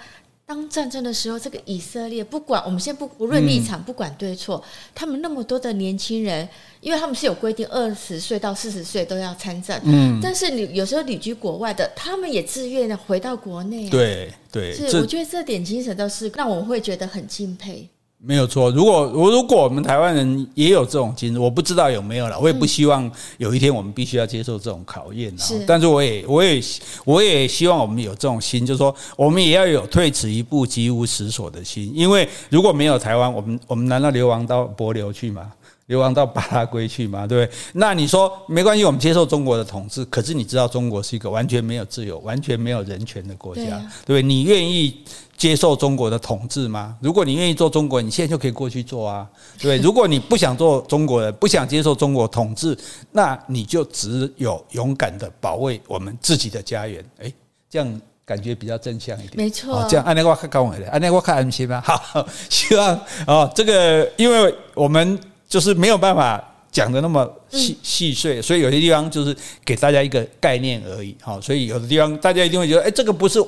[0.53, 6.47] 当战争的时候，这个以色列不管我们先不不论立场，不管对错，他们那么多的年轻人，
[6.79, 9.81] 因为他们是有规定，二十岁到四十岁都要参战。
[9.83, 13.89] 嗯，但是你有时候旅居国外的，他们也自愿的回到国内。
[13.89, 17.89] 对对，是我觉得这点精神都是让我们会觉得很敬佩。
[18.25, 25.29] 没有错，如果我如果我们台湾人也有这种精神，我不知道有没有了，我也不希望有一天我们必须要接受这种考验。
[25.33, 26.61] 啊，但是我也我也
[27.03, 35.51] 我也希望我们有这种心，就是说我们也要有退此一步急无死所的心，因为如果没有台湾，我们我们难道流亡到帛流去吗？
[35.87, 37.27] 流亡到巴拉圭去嘛？
[37.27, 37.57] 对不对？
[37.73, 43.67] 那你说没关系，我们接受中国的统治，可是你知道中国是一个完全没有自由、完全没有人权的国家，对
[44.05, 44.21] 不对？
[44.23, 45.03] 你愿意
[45.35, 46.95] 接受中国的统治吗？
[47.01, 49.27] 如果你愿意做中国人，你现在就可以过去做啊，
[49.59, 49.83] 对，对？
[49.83, 52.77] 如果你不想做中国人，不想接受中国统治，
[53.11, 57.03] 那你就只有勇敢的保卫我们自己的家园。
[57.17, 57.33] 诶，
[57.69, 59.33] 这样感觉比较正向一点。
[59.35, 61.81] 没错，这样安内我看高伟的，安内我看安心吧？
[61.85, 65.19] 好，希望哦，这个因为我们。
[65.53, 71.15] 就是没有办法讲的那么细细碎，所以有些地方就是给大家一个概念而已。
[71.21, 73.39] 好，所以有的地方大家一定会觉得，哎，这个不是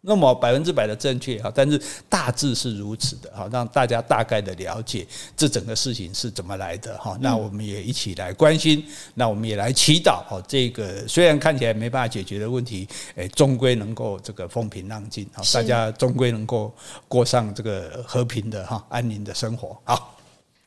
[0.00, 1.38] 那么百分之百的正确。
[1.42, 1.78] 哈，但是
[2.08, 3.30] 大致是如此的。
[3.36, 6.96] 哈，让大家大概的了解这整个事情是怎么来的。
[6.96, 8.82] 哈，那我们也一起来关心，
[9.12, 10.24] 那我们也来祈祷。
[10.26, 15.28] 哈，这个虽然看起来没办法解决的问题，诶，终归能够这个风平浪静。
[15.34, 16.74] 好，大家终归能够
[17.06, 19.76] 过上这个和平的哈安宁的生活。
[19.84, 20.13] 好。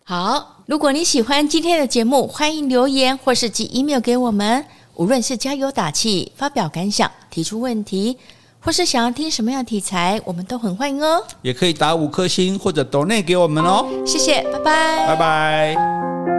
[0.09, 4.63] 好，如果你喜欢今天的节目，欢迎留言或是寄 email 给我们。
[4.95, 8.17] 无论是加油打气、发表感想、提出问题，
[8.61, 11.21] 或是想要听什么样的题材，我们都很欢迎哦。
[11.41, 13.85] 也可以打五颗星或者 donate 给我们哦。
[14.05, 16.36] 谢谢，拜拜，拜拜。